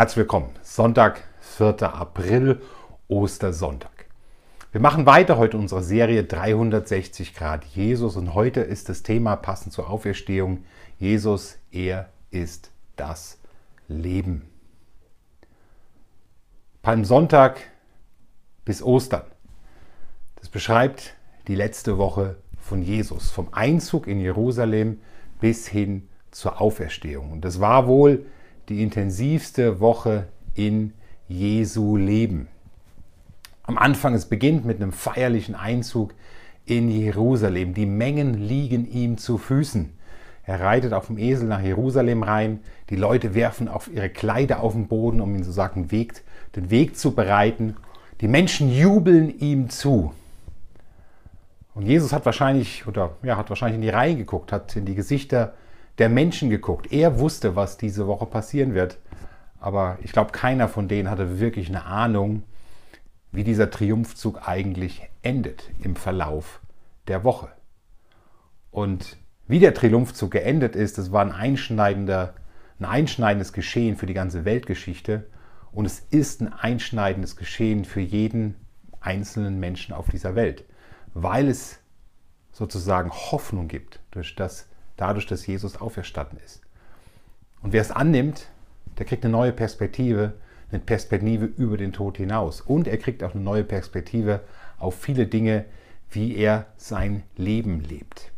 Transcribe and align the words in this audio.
Herzlich 0.00 0.16
willkommen. 0.16 0.48
Sonntag, 0.62 1.24
4. 1.40 1.82
April, 1.82 2.62
Ostersonntag. 3.08 4.06
Wir 4.72 4.80
machen 4.80 5.04
weiter 5.04 5.36
heute 5.36 5.58
in 5.58 5.64
unserer 5.64 5.82
Serie 5.82 6.24
360 6.24 7.34
Grad 7.34 7.66
Jesus 7.66 8.16
und 8.16 8.32
heute 8.32 8.60
ist 8.62 8.88
das 8.88 9.02
Thema 9.02 9.36
passend 9.36 9.74
zur 9.74 9.90
Auferstehung 9.90 10.64
Jesus, 10.96 11.58
er 11.70 12.08
ist 12.30 12.70
das 12.96 13.40
Leben. 13.88 14.48
Palmsonntag 16.80 17.60
bis 18.64 18.82
Ostern. 18.82 19.26
Das 20.36 20.48
beschreibt 20.48 21.14
die 21.46 21.56
letzte 21.56 21.98
Woche 21.98 22.36
von 22.58 22.80
Jesus, 22.80 23.30
vom 23.30 23.48
Einzug 23.52 24.06
in 24.06 24.18
Jerusalem 24.18 25.02
bis 25.42 25.68
hin 25.68 26.08
zur 26.30 26.58
Auferstehung. 26.58 27.32
Und 27.32 27.44
das 27.44 27.60
war 27.60 27.86
wohl 27.86 28.24
die 28.70 28.82
intensivste 28.82 29.80
Woche 29.80 30.28
in 30.54 30.92
Jesu 31.28 31.96
Leben. 31.96 32.48
Am 33.64 33.76
Anfang, 33.76 34.14
es 34.14 34.26
beginnt 34.26 34.64
mit 34.64 34.80
einem 34.80 34.92
feierlichen 34.92 35.54
Einzug 35.54 36.14
in 36.64 36.88
Jerusalem. 36.88 37.74
Die 37.74 37.86
Mengen 37.86 38.34
liegen 38.34 38.90
ihm 38.90 39.18
zu 39.18 39.38
Füßen. 39.38 39.92
Er 40.44 40.60
reitet 40.60 40.92
auf 40.92 41.08
dem 41.08 41.18
Esel 41.18 41.48
nach 41.48 41.60
Jerusalem 41.60 42.22
rein. 42.22 42.60
Die 42.90 42.96
Leute 42.96 43.34
werfen 43.34 43.68
auf 43.68 43.92
ihre 43.92 44.08
Kleider 44.08 44.60
auf 44.60 44.72
den 44.72 44.86
Boden, 44.86 45.20
um 45.20 45.34
ihn 45.34 45.44
so 45.44 45.52
den 45.66 45.90
Weg 46.70 46.96
zu 46.96 47.14
bereiten. 47.14 47.76
Die 48.20 48.28
Menschen 48.28 48.72
jubeln 48.72 49.36
ihm 49.38 49.68
zu. 49.68 50.12
Und 51.74 51.86
Jesus 51.86 52.12
hat 52.12 52.24
wahrscheinlich, 52.24 52.86
oder 52.86 53.16
ja, 53.22 53.36
hat 53.36 53.48
wahrscheinlich 53.48 53.76
in 53.76 53.82
die 53.82 53.88
Reihen 53.88 54.18
geguckt, 54.18 54.52
hat 54.52 54.76
in 54.76 54.84
die 54.84 54.94
Gesichter 54.94 55.54
der 56.00 56.08
Menschen 56.08 56.48
geguckt. 56.48 56.90
Er 56.92 57.18
wusste, 57.18 57.54
was 57.56 57.76
diese 57.76 58.06
Woche 58.06 58.24
passieren 58.24 58.74
wird. 58.74 58.98
Aber 59.60 59.98
ich 60.02 60.12
glaube, 60.12 60.32
keiner 60.32 60.66
von 60.66 60.88
denen 60.88 61.10
hatte 61.10 61.38
wirklich 61.38 61.68
eine 61.68 61.84
Ahnung, 61.84 62.42
wie 63.32 63.44
dieser 63.44 63.70
Triumphzug 63.70 64.48
eigentlich 64.48 65.02
endet 65.22 65.70
im 65.82 65.94
Verlauf 65.94 66.60
der 67.06 67.22
Woche. 67.22 67.48
Und 68.70 69.18
wie 69.46 69.58
der 69.58 69.74
Triumphzug 69.74 70.30
geendet 70.30 70.74
ist, 70.74 70.96
das 70.96 71.12
war 71.12 71.22
ein, 71.22 71.32
einschneidender, 71.32 72.34
ein 72.78 72.86
einschneidendes 72.86 73.52
Geschehen 73.52 73.96
für 73.96 74.06
die 74.06 74.14
ganze 74.14 74.46
Weltgeschichte. 74.46 75.26
Und 75.70 75.84
es 75.84 76.00
ist 76.00 76.40
ein 76.40 76.52
einschneidendes 76.52 77.36
Geschehen 77.36 77.84
für 77.84 78.00
jeden 78.00 78.56
einzelnen 79.00 79.60
Menschen 79.60 79.94
auf 79.94 80.08
dieser 80.08 80.34
Welt, 80.34 80.64
weil 81.12 81.48
es 81.48 81.78
sozusagen 82.52 83.10
Hoffnung 83.10 83.68
gibt 83.68 84.00
durch 84.12 84.34
das, 84.34 84.69
dadurch, 85.00 85.26
dass 85.26 85.46
Jesus 85.46 85.80
auferstanden 85.80 86.38
ist. 86.44 86.60
Und 87.62 87.72
wer 87.72 87.80
es 87.80 87.90
annimmt, 87.90 88.48
der 88.98 89.06
kriegt 89.06 89.24
eine 89.24 89.32
neue 89.32 89.52
Perspektive, 89.52 90.34
eine 90.70 90.80
Perspektive 90.80 91.46
über 91.46 91.76
den 91.76 91.92
Tod 91.92 92.16
hinaus. 92.16 92.60
Und 92.60 92.86
er 92.86 92.98
kriegt 92.98 93.24
auch 93.24 93.34
eine 93.34 93.42
neue 93.42 93.64
Perspektive 93.64 94.40
auf 94.78 94.94
viele 94.94 95.26
Dinge, 95.26 95.64
wie 96.10 96.36
er 96.36 96.66
sein 96.76 97.22
Leben 97.36 97.80
lebt. 97.80 98.32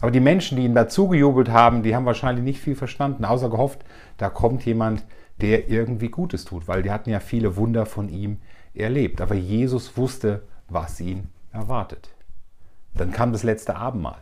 Aber 0.00 0.10
die 0.10 0.20
Menschen, 0.20 0.56
die 0.56 0.64
ihm 0.64 0.74
dazu 0.74 1.08
gejubelt 1.08 1.50
haben, 1.50 1.82
die 1.82 1.94
haben 1.94 2.06
wahrscheinlich 2.06 2.44
nicht 2.44 2.60
viel 2.60 2.76
verstanden, 2.76 3.24
außer 3.24 3.50
gehofft, 3.50 3.84
da 4.16 4.30
kommt 4.30 4.64
jemand, 4.64 5.04
der 5.40 5.68
irgendwie 5.68 6.08
Gutes 6.08 6.44
tut, 6.44 6.68
weil 6.68 6.82
die 6.82 6.90
hatten 6.90 7.10
ja 7.10 7.20
viele 7.20 7.56
Wunder 7.56 7.86
von 7.86 8.08
ihm 8.08 8.38
erlebt. 8.74 9.20
Aber 9.20 9.34
Jesus 9.34 9.96
wusste, 9.96 10.42
was 10.68 11.00
ihn 11.00 11.28
erwartet. 11.52 12.10
Dann 12.94 13.12
kam 13.12 13.32
das 13.32 13.42
letzte 13.42 13.76
Abendmahl 13.76 14.18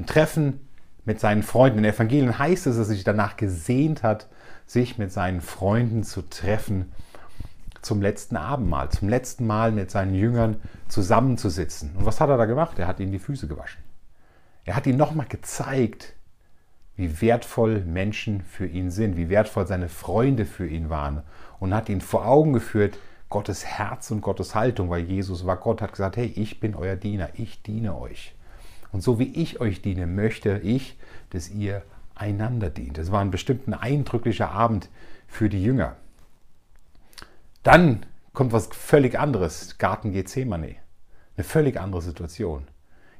ein 0.00 0.06
Treffen 0.06 0.60
mit 1.04 1.20
seinen 1.20 1.42
Freunden. 1.42 1.78
In 1.78 1.84
Evangelien 1.84 2.38
heißt 2.38 2.66
es, 2.66 2.76
dass 2.76 2.88
er 2.88 2.94
sich 2.94 3.04
danach 3.04 3.36
gesehnt 3.36 4.02
hat, 4.02 4.28
sich 4.66 4.98
mit 4.98 5.12
seinen 5.12 5.40
Freunden 5.40 6.02
zu 6.02 6.22
treffen 6.22 6.92
zum 7.82 8.02
letzten 8.02 8.36
Abendmahl, 8.36 8.90
zum 8.90 9.08
letzten 9.08 9.46
Mal 9.46 9.72
mit 9.72 9.90
seinen 9.90 10.14
Jüngern 10.14 10.56
zusammenzusitzen. 10.88 11.96
Und 11.96 12.06
was 12.06 12.20
hat 12.20 12.28
er 12.28 12.36
da 12.36 12.44
gemacht? 12.44 12.78
Er 12.78 12.86
hat 12.86 13.00
ihnen 13.00 13.12
die 13.12 13.18
Füße 13.18 13.46
gewaschen. 13.46 13.82
Er 14.64 14.76
hat 14.76 14.86
ihnen 14.86 14.98
nochmal 14.98 15.26
gezeigt, 15.26 16.14
wie 16.96 17.20
wertvoll 17.22 17.80
Menschen 17.80 18.42
für 18.42 18.66
ihn 18.66 18.90
sind, 18.90 19.16
wie 19.16 19.30
wertvoll 19.30 19.66
seine 19.66 19.88
Freunde 19.88 20.44
für 20.44 20.66
ihn 20.66 20.90
waren 20.90 21.22
und 21.58 21.74
hat 21.74 21.88
ihnen 21.88 22.02
vor 22.02 22.26
Augen 22.26 22.52
geführt, 22.52 22.98
Gottes 23.30 23.64
Herz 23.64 24.10
und 24.10 24.20
Gottes 24.20 24.54
Haltung, 24.54 24.90
weil 24.90 25.02
Jesus 25.04 25.46
war 25.46 25.56
Gott, 25.56 25.80
hat 25.80 25.92
gesagt, 25.92 26.16
hey, 26.16 26.26
ich 26.26 26.60
bin 26.60 26.74
euer 26.74 26.96
Diener, 26.96 27.30
ich 27.34 27.62
diene 27.62 27.96
euch. 27.96 28.34
Und 28.92 29.02
so 29.02 29.18
wie 29.18 29.32
ich 29.34 29.60
euch 29.60 29.82
diene, 29.82 30.06
möchte 30.06 30.58
ich, 30.58 30.98
dass 31.30 31.50
ihr 31.50 31.82
einander 32.14 32.70
dient. 32.70 32.98
Das 32.98 33.10
war 33.12 33.20
ein 33.20 33.30
bestimmt 33.30 33.66
ein 33.68 33.74
eindrücklicher 33.74 34.50
Abend 34.50 34.88
für 35.26 35.48
die 35.48 35.62
Jünger. 35.62 35.96
Dann 37.62 38.06
kommt 38.32 38.52
was 38.52 38.68
völlig 38.68 39.18
anderes, 39.18 39.78
Garten 39.78 40.12
Gethsemane. 40.12 40.76
Eine 41.36 41.44
völlig 41.44 41.78
andere 41.78 42.02
Situation. 42.02 42.66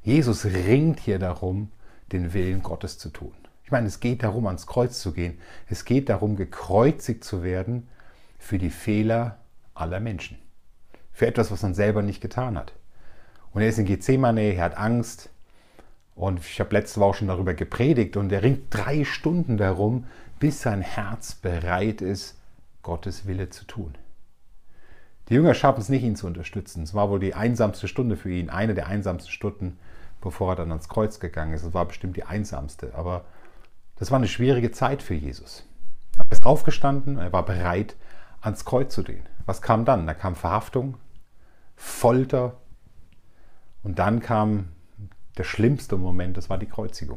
Jesus 0.02 0.44
ringt 0.44 1.00
hier 1.00 1.18
darum, 1.18 1.70
den 2.12 2.32
Willen 2.32 2.62
Gottes 2.62 2.98
zu 2.98 3.10
tun. 3.10 3.32
Ich 3.64 3.70
meine, 3.70 3.86
es 3.86 4.00
geht 4.00 4.22
darum, 4.22 4.46
ans 4.46 4.66
Kreuz 4.66 5.00
zu 5.00 5.12
gehen. 5.12 5.38
Es 5.68 5.84
geht 5.84 6.08
darum, 6.08 6.36
gekreuzigt 6.36 7.22
zu 7.22 7.42
werden 7.42 7.88
für 8.38 8.58
die 8.58 8.70
Fehler 8.70 9.38
aller 9.74 10.00
Menschen. 10.00 10.38
Für 11.12 11.26
etwas, 11.26 11.50
was 11.50 11.62
man 11.62 11.74
selber 11.74 12.02
nicht 12.02 12.20
getan 12.20 12.58
hat. 12.58 12.72
Und 13.52 13.62
er 13.62 13.68
ist 13.68 13.78
in 13.78 13.84
Gethsemane, 13.84 14.40
er 14.54 14.64
hat 14.64 14.76
Angst, 14.76 15.29
und 16.14 16.40
ich 16.40 16.60
habe 16.60 16.74
letzte 16.74 17.00
Woche 17.00 17.18
schon 17.18 17.28
darüber 17.28 17.54
gepredigt 17.54 18.16
und 18.16 18.30
er 18.32 18.42
ringt 18.42 18.66
drei 18.70 19.04
Stunden 19.04 19.56
darum, 19.56 20.06
bis 20.38 20.62
sein 20.62 20.82
Herz 20.82 21.34
bereit 21.34 22.00
ist, 22.02 22.38
Gottes 22.82 23.26
Wille 23.26 23.50
zu 23.50 23.64
tun. 23.64 23.94
Die 25.28 25.34
Jünger 25.34 25.54
schaffen 25.54 25.80
es 25.80 25.88
nicht, 25.88 26.02
ihn 26.02 26.16
zu 26.16 26.26
unterstützen. 26.26 26.82
Es 26.82 26.92
war 26.92 27.08
wohl 27.08 27.20
die 27.20 27.34
einsamste 27.34 27.86
Stunde 27.86 28.16
für 28.16 28.30
ihn, 28.30 28.50
eine 28.50 28.74
der 28.74 28.88
einsamsten 28.88 29.30
Stunden, 29.30 29.78
bevor 30.20 30.52
er 30.52 30.56
dann 30.56 30.72
ans 30.72 30.88
Kreuz 30.88 31.20
gegangen 31.20 31.52
ist. 31.52 31.62
Es 31.62 31.72
war 31.74 31.86
bestimmt 31.86 32.16
die 32.16 32.24
einsamste, 32.24 32.94
aber 32.94 33.24
das 33.96 34.10
war 34.10 34.18
eine 34.18 34.28
schwierige 34.28 34.72
Zeit 34.72 35.02
für 35.02 35.14
Jesus. 35.14 35.64
Er 36.18 36.24
ist 36.30 36.44
aufgestanden, 36.44 37.18
er 37.18 37.32
war 37.32 37.44
bereit, 37.44 37.96
ans 38.40 38.64
Kreuz 38.64 38.94
zu 38.94 39.04
gehen. 39.04 39.22
Was 39.46 39.62
kam 39.62 39.84
dann? 39.84 40.06
Da 40.06 40.14
kam 40.14 40.34
Verhaftung, 40.34 40.96
Folter 41.76 42.56
und 43.82 43.98
dann 43.98 44.20
kam 44.20 44.68
der 45.40 45.44
schlimmste 45.44 45.96
Moment, 45.96 46.36
das 46.36 46.50
war 46.50 46.58
die 46.58 46.66
Kreuzigung. 46.66 47.16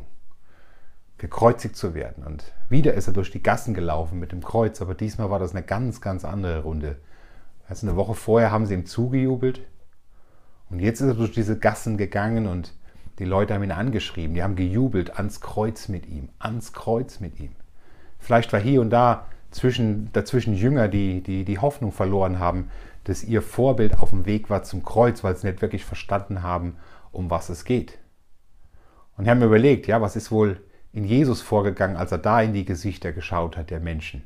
Gekreuzigt 1.17 1.75
zu 1.75 1.93
werden. 1.93 2.23
Und 2.23 2.53
wieder 2.69 2.93
ist 2.93 3.07
er 3.07 3.13
durch 3.13 3.31
die 3.31 3.43
Gassen 3.43 3.73
gelaufen 3.73 4.17
mit 4.17 4.31
dem 4.31 4.41
Kreuz, 4.41 4.81
aber 4.81 4.95
diesmal 4.95 5.29
war 5.29 5.39
das 5.39 5.51
eine 5.51 5.61
ganz, 5.61 5.99
ganz 5.99 6.23
andere 6.23 6.63
Runde. 6.63 6.95
Also 7.67 7.85
eine 7.85 7.97
Woche 7.97 8.13
vorher 8.13 8.49
haben 8.49 8.65
sie 8.65 8.75
ihm 8.75 8.85
zugejubelt 8.85 9.59
und 10.69 10.79
jetzt 10.79 11.01
ist 11.01 11.07
er 11.07 11.13
durch 11.15 11.33
diese 11.33 11.59
Gassen 11.59 11.97
gegangen 11.97 12.47
und 12.47 12.73
die 13.19 13.25
Leute 13.25 13.53
haben 13.53 13.63
ihn 13.63 13.71
angeschrieben, 13.71 14.35
die 14.35 14.41
haben 14.41 14.55
gejubelt 14.55 15.17
ans 15.17 15.41
Kreuz 15.41 15.89
mit 15.89 16.07
ihm, 16.07 16.29
ans 16.39 16.71
Kreuz 16.71 17.19
mit 17.19 17.41
ihm. 17.41 17.51
Vielleicht 18.19 18.53
war 18.53 18.61
hier 18.61 18.79
und 18.79 18.89
da 18.89 19.25
zwischen, 19.51 20.13
dazwischen 20.13 20.53
Jünger, 20.53 20.87
die, 20.87 21.21
die 21.21 21.43
die 21.43 21.59
Hoffnung 21.59 21.91
verloren 21.91 22.39
haben, 22.39 22.69
dass 23.03 23.21
ihr 23.21 23.41
Vorbild 23.41 23.99
auf 23.99 24.11
dem 24.11 24.25
Weg 24.25 24.49
war 24.49 24.63
zum 24.63 24.81
Kreuz, 24.81 25.25
weil 25.25 25.35
sie 25.35 25.45
nicht 25.45 25.61
wirklich 25.61 25.83
verstanden 25.83 26.41
haben, 26.41 26.77
um 27.11 27.29
was 27.29 27.49
es 27.49 27.65
geht. 27.65 27.99
Und 29.17 29.27
haben 29.27 29.41
überlegt, 29.41 29.87
ja, 29.87 30.01
was 30.01 30.15
ist 30.15 30.31
wohl 30.31 30.61
in 30.91 31.05
Jesus 31.05 31.41
vorgegangen, 31.41 31.97
als 31.97 32.11
er 32.11 32.17
da 32.17 32.41
in 32.41 32.53
die 32.53 32.65
Gesichter 32.65 33.11
geschaut 33.11 33.57
hat 33.57 33.69
der 33.69 33.79
Menschen 33.79 34.25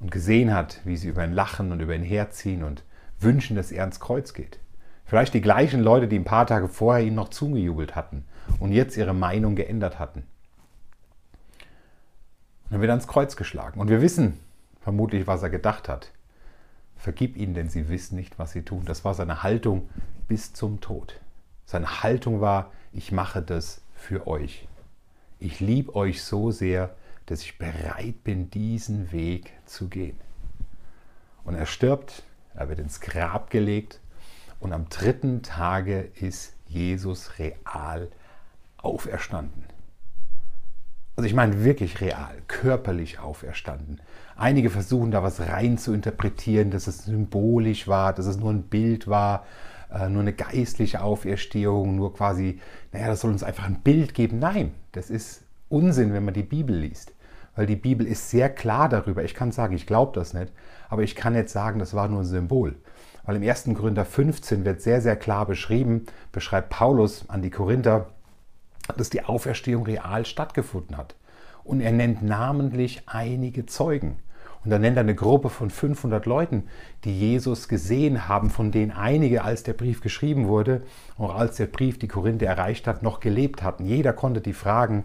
und 0.00 0.10
gesehen 0.10 0.52
hat, 0.52 0.80
wie 0.84 0.96
sie 0.96 1.08
über 1.08 1.24
ihn 1.24 1.32
lachen 1.32 1.72
und 1.72 1.80
über 1.80 1.94
ihn 1.94 2.02
herziehen 2.02 2.62
und 2.62 2.82
wünschen, 3.18 3.56
dass 3.56 3.72
er 3.72 3.82
ans 3.82 4.00
Kreuz 4.00 4.34
geht. 4.34 4.58
Vielleicht 5.04 5.34
die 5.34 5.40
gleichen 5.40 5.82
Leute, 5.82 6.08
die 6.08 6.18
ein 6.18 6.24
paar 6.24 6.46
Tage 6.46 6.68
vorher 6.68 7.04
ihn 7.04 7.14
noch 7.14 7.28
zugejubelt 7.28 7.94
hatten 7.94 8.24
und 8.58 8.72
jetzt 8.72 8.96
ihre 8.96 9.14
Meinung 9.14 9.54
geändert 9.54 9.98
hatten. 9.98 10.24
Und 12.64 12.72
dann 12.72 12.80
wird 12.80 12.90
er 12.90 12.94
ans 12.94 13.06
Kreuz 13.06 13.36
geschlagen. 13.36 13.80
Und 13.80 13.88
wir 13.88 14.02
wissen 14.02 14.40
vermutlich, 14.80 15.26
was 15.26 15.42
er 15.42 15.50
gedacht 15.50 15.88
hat. 15.88 16.10
Vergib 16.96 17.36
ihnen, 17.36 17.54
denn 17.54 17.68
sie 17.68 17.88
wissen 17.88 18.16
nicht, 18.16 18.38
was 18.38 18.52
sie 18.52 18.62
tun. 18.62 18.84
Das 18.84 19.04
war 19.04 19.14
seine 19.14 19.42
Haltung 19.42 19.88
bis 20.26 20.52
zum 20.52 20.80
Tod. 20.80 21.20
Seine 21.64 22.02
Haltung 22.02 22.40
war, 22.40 22.72
ich 22.92 23.12
mache 23.12 23.42
das 23.42 23.82
für 23.96 24.26
euch. 24.26 24.68
Ich 25.38 25.60
liebe 25.60 25.94
euch 25.94 26.22
so 26.22 26.50
sehr, 26.50 26.94
dass 27.26 27.42
ich 27.42 27.58
bereit 27.58 28.22
bin, 28.22 28.50
diesen 28.50 29.10
Weg 29.12 29.52
zu 29.66 29.88
gehen. 29.88 30.18
Und 31.44 31.54
er 31.54 31.66
stirbt, 31.66 32.22
er 32.54 32.68
wird 32.68 32.78
ins 32.78 33.00
Grab 33.00 33.50
gelegt 33.50 34.00
und 34.60 34.72
am 34.72 34.88
dritten 34.88 35.42
Tage 35.42 36.10
ist 36.20 36.54
Jesus 36.66 37.38
real 37.38 38.08
auferstanden. 38.78 39.64
Also 41.16 41.26
ich 41.26 41.34
meine 41.34 41.64
wirklich 41.64 42.00
real, 42.00 42.42
körperlich 42.46 43.18
auferstanden. 43.18 44.00
Einige 44.36 44.68
versuchen 44.68 45.10
da 45.10 45.22
was 45.22 45.40
rein 45.40 45.78
zu 45.78 45.94
interpretieren, 45.94 46.70
dass 46.70 46.86
es 46.86 47.04
symbolisch 47.04 47.88
war, 47.88 48.12
dass 48.12 48.26
es 48.26 48.36
nur 48.36 48.50
ein 48.50 48.64
Bild 48.64 49.08
war. 49.08 49.46
Äh, 49.92 50.08
nur 50.08 50.22
eine 50.22 50.32
geistliche 50.32 51.02
Auferstehung, 51.02 51.96
nur 51.96 52.14
quasi, 52.14 52.60
naja, 52.92 53.08
das 53.08 53.20
soll 53.20 53.30
uns 53.30 53.42
einfach 53.42 53.64
ein 53.64 53.80
Bild 53.80 54.14
geben. 54.14 54.38
Nein, 54.38 54.72
das 54.92 55.10
ist 55.10 55.42
Unsinn, 55.68 56.12
wenn 56.12 56.24
man 56.24 56.34
die 56.34 56.42
Bibel 56.42 56.76
liest. 56.76 57.12
weil 57.54 57.66
die 57.66 57.76
Bibel 57.76 58.06
ist 58.06 58.28
sehr 58.28 58.50
klar 58.50 58.88
darüber. 58.88 59.24
Ich 59.24 59.34
kann 59.34 59.50
sagen, 59.50 59.74
ich 59.74 59.86
glaube 59.86 60.12
das 60.14 60.34
nicht, 60.34 60.52
aber 60.90 61.02
ich 61.02 61.16
kann 61.16 61.34
jetzt 61.34 61.52
sagen, 61.52 61.78
das 61.78 61.94
war 61.94 62.06
nur 62.06 62.20
ein 62.20 62.26
Symbol. 62.26 62.76
Weil 63.24 63.36
im 63.36 63.42
1. 63.42 63.70
Korinther 63.74 64.04
15 64.04 64.64
wird 64.64 64.82
sehr, 64.82 65.00
sehr 65.00 65.16
klar 65.16 65.46
beschrieben, 65.46 66.04
beschreibt 66.32 66.68
Paulus 66.68 67.24
an 67.28 67.40
die 67.40 67.50
Korinther, 67.50 68.08
dass 68.96 69.10
die 69.10 69.24
Auferstehung 69.24 69.84
real 69.84 70.26
stattgefunden 70.26 70.96
hat. 70.96 71.16
Und 71.64 71.80
er 71.80 71.92
nennt 71.92 72.22
namentlich 72.22 73.02
einige 73.06 73.66
Zeugen. 73.66 74.18
Und 74.64 74.70
dann 74.70 74.80
nennt 74.80 74.96
er 74.96 75.02
eine 75.02 75.14
Gruppe 75.14 75.48
von 75.48 75.70
500 75.70 76.26
Leuten, 76.26 76.64
die 77.04 77.18
Jesus 77.18 77.68
gesehen 77.68 78.28
haben, 78.28 78.50
von 78.50 78.72
denen 78.72 78.90
einige, 78.90 79.44
als 79.44 79.62
der 79.62 79.74
Brief 79.74 80.00
geschrieben 80.00 80.48
wurde, 80.48 80.82
auch 81.18 81.34
als 81.34 81.56
der 81.56 81.66
Brief 81.66 81.98
die 81.98 82.08
Korinther 82.08 82.46
erreicht 82.46 82.86
hat, 82.86 83.02
noch 83.02 83.20
gelebt 83.20 83.62
hatten. 83.62 83.84
Jeder 83.84 84.12
konnte 84.12 84.40
die 84.40 84.52
fragen 84.52 85.04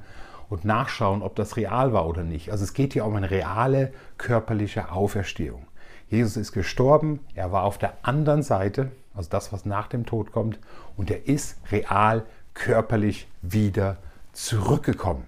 und 0.50 0.66
nachschauen, 0.66 1.22
ob 1.22 1.36
das 1.36 1.56
real 1.58 1.94
war 1.94 2.08
oder 2.08 2.24
nicht. 2.24 2.52
Also 2.52 2.64
es 2.64 2.74
geht 2.74 2.94
hier 2.94 3.06
um 3.06 3.16
eine 3.16 3.32
reale 3.32 3.94
körperliche 4.18 4.92
Auferstehung. 4.92 5.66
Jesus 6.10 6.36
ist 6.36 6.52
gestorben, 6.52 7.22
er 7.36 7.54
war 7.54 7.64
auf 7.64 7.78
der 7.78 7.94
anderen 8.02 8.44
Seite, 8.44 8.92
also 9.14 9.30
das, 9.30 9.54
was 9.54 9.66
nach 9.66 9.88
dem 9.88 10.06
Tod 10.06 10.34
kommt, 10.34 10.60
und 10.98 11.10
er 11.10 11.28
ist 11.28 11.58
real 11.72 12.24
körperlich 12.54 13.28
wieder 13.42 13.98
zurückgekommen. 14.34 15.24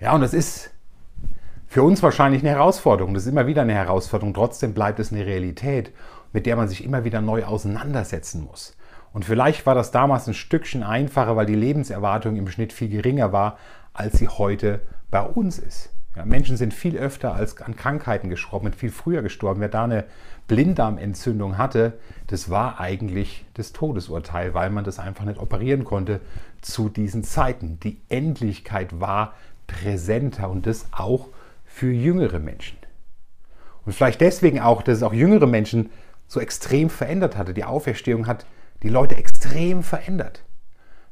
Ja, 0.00 0.14
und 0.14 0.22
das 0.22 0.32
ist 0.32 0.70
für 1.66 1.82
uns 1.82 2.02
wahrscheinlich 2.02 2.42
eine 2.42 2.50
Herausforderung. 2.50 3.14
Das 3.14 3.24
ist 3.24 3.30
immer 3.30 3.46
wieder 3.46 3.62
eine 3.62 3.74
Herausforderung. 3.74 4.34
Trotzdem 4.34 4.72
bleibt 4.72 4.98
es 5.00 5.12
eine 5.12 5.26
Realität, 5.26 5.92
mit 6.32 6.46
der 6.46 6.56
man 6.56 6.68
sich 6.68 6.84
immer 6.84 7.04
wieder 7.04 7.20
neu 7.20 7.44
auseinandersetzen 7.44 8.44
muss. 8.44 8.76
Und 9.12 9.24
vielleicht 9.24 9.66
war 9.66 9.74
das 9.74 9.90
damals 9.90 10.26
ein 10.26 10.34
Stückchen 10.34 10.82
einfacher, 10.82 11.36
weil 11.36 11.46
die 11.46 11.54
Lebenserwartung 11.54 12.36
im 12.36 12.48
Schnitt 12.48 12.72
viel 12.72 12.88
geringer 12.88 13.32
war, 13.32 13.58
als 13.94 14.18
sie 14.18 14.28
heute 14.28 14.80
bei 15.10 15.22
uns 15.22 15.58
ist. 15.58 15.90
Ja, 16.14 16.24
Menschen 16.24 16.56
sind 16.56 16.72
viel 16.72 16.96
öfter 16.96 17.34
als 17.34 17.60
an 17.60 17.76
Krankheiten 17.76 18.30
gestorben, 18.30 18.72
viel 18.72 18.90
früher 18.90 19.22
gestorben. 19.22 19.60
Wer 19.60 19.68
da 19.68 19.84
eine 19.84 20.04
Blinddarmentzündung 20.48 21.58
hatte, 21.58 21.94
das 22.26 22.48
war 22.48 22.80
eigentlich 22.80 23.44
das 23.54 23.72
Todesurteil, 23.72 24.54
weil 24.54 24.70
man 24.70 24.84
das 24.84 24.98
einfach 24.98 25.24
nicht 25.24 25.38
operieren 25.38 25.84
konnte 25.84 26.20
zu 26.62 26.88
diesen 26.88 27.22
Zeiten. 27.22 27.78
Die 27.80 28.00
Endlichkeit 28.08 29.00
war 29.00 29.34
präsenter 29.66 30.48
und 30.48 30.66
das 30.66 30.86
auch 30.92 31.28
für 31.76 31.92
jüngere 31.92 32.38
Menschen. 32.38 32.78
Und 33.84 33.92
vielleicht 33.92 34.22
deswegen 34.22 34.60
auch, 34.60 34.80
dass 34.80 34.96
es 34.96 35.02
auch 35.02 35.12
jüngere 35.12 35.46
Menschen 35.46 35.90
so 36.26 36.40
extrem 36.40 36.88
verändert 36.88 37.36
hatte. 37.36 37.52
Die 37.52 37.64
Auferstehung 37.64 38.26
hat 38.26 38.46
die 38.82 38.88
Leute 38.88 39.16
extrem 39.16 39.82
verändert. 39.82 40.42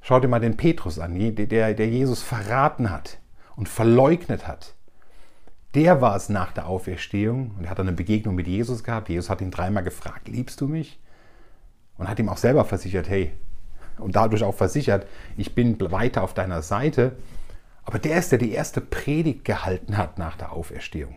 Schau 0.01 0.21
dir 0.21 0.29
mal 0.29 0.41
den 0.41 0.57
Petrus 0.57 0.99
an, 0.99 1.19
der, 1.35 1.75
der 1.75 1.89
Jesus 1.89 2.23
verraten 2.23 2.91
hat 2.91 3.19
und 3.57 3.69
verleugnet 3.69 4.49
hat. 4.49 4.75
Der 5.75 6.01
war 6.01 6.17
es 6.17 6.31
nach 6.31 6.53
der 6.53 6.67
Auferstehung 6.67 7.51
und 7.59 7.65
er 7.65 7.71
hat 7.71 7.81
eine 7.81 7.93
Begegnung 7.93 8.35
mit 8.35 8.47
Jesus 8.47 8.83
gehabt. 8.83 9.11
Jesus 9.11 9.29
hat 9.29 9.43
ihn 9.43 9.51
dreimal 9.51 9.85
gefragt, 9.85 10.29
liebst 10.29 10.63
du 10.63 10.67
mich? 10.67 10.99
Und 11.99 12.09
hat 12.09 12.19
ihm 12.19 12.31
auch 12.31 12.39
selber 12.39 12.65
versichert, 12.65 13.11
hey, 13.11 13.33
und 13.99 14.17
dadurch 14.17 14.43
auch 14.43 14.55
versichert, 14.55 15.07
ich 15.37 15.55
bin 15.55 15.79
weiter 15.93 16.23
auf 16.23 16.33
deiner 16.33 16.63
Seite. 16.63 17.17
Aber 17.85 17.99
der 17.99 18.19
ist, 18.19 18.33
der 18.33 18.39
die 18.39 18.53
erste 18.53 18.81
Predigt 18.81 19.45
gehalten 19.45 19.97
hat 19.97 20.19
nach 20.19 20.37
der 20.37 20.53
Auferstehung. 20.53 21.17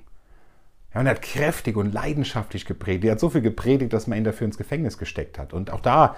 Ja, 0.94 1.00
und 1.00 1.08
er 1.08 1.16
hat 1.16 1.22
kräftig 1.22 1.78
und 1.78 1.94
leidenschaftlich 1.94 2.66
gepredigt. 2.66 3.06
Er 3.06 3.12
hat 3.14 3.20
so 3.20 3.30
viel 3.30 3.42
gepredigt, 3.42 3.94
dass 3.94 4.08
man 4.08 4.18
ihn 4.18 4.24
dafür 4.24 4.46
ins 4.46 4.58
Gefängnis 4.58 4.98
gesteckt 4.98 5.38
hat. 5.38 5.54
Und 5.54 5.72
auch 5.72 5.82
da 5.82 6.16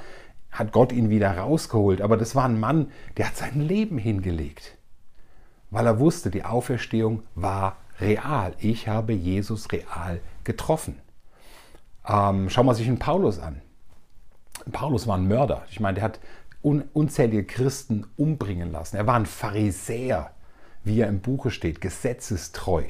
hat 0.51 0.71
Gott 0.71 0.91
ihn 0.91 1.09
wieder 1.09 1.37
rausgeholt. 1.37 2.01
Aber 2.01 2.17
das 2.17 2.35
war 2.35 2.45
ein 2.45 2.59
Mann, 2.59 2.91
der 3.17 3.27
hat 3.27 3.37
sein 3.37 3.61
Leben 3.61 3.97
hingelegt. 3.97 4.77
Weil 5.69 5.85
er 5.85 5.99
wusste, 5.99 6.31
die 6.31 6.45
Auferstehung 6.45 7.23
war 7.35 7.77
real. 7.99 8.53
Ich 8.59 8.87
habe 8.87 9.13
Jesus 9.13 9.71
real 9.71 10.19
getroffen. 10.43 10.99
Ähm, 12.07 12.49
schauen 12.49 12.65
wir 12.65 12.73
sich 12.73 12.87
einen 12.87 12.99
Paulus 12.99 13.39
an. 13.39 13.61
Paulus 14.71 15.07
war 15.07 15.17
ein 15.17 15.27
Mörder. 15.27 15.63
Ich 15.69 15.79
meine, 15.79 15.95
der 15.95 16.03
hat 16.03 16.19
un 16.63 16.83
unzählige 16.93 17.43
Christen 17.43 18.07
umbringen 18.17 18.71
lassen. 18.71 18.97
Er 18.97 19.07
war 19.07 19.15
ein 19.15 19.25
Pharisäer, 19.25 20.31
wie 20.83 21.01
er 21.01 21.07
im 21.07 21.19
Buche 21.19 21.51
steht, 21.51 21.81
gesetzestreu 21.81 22.83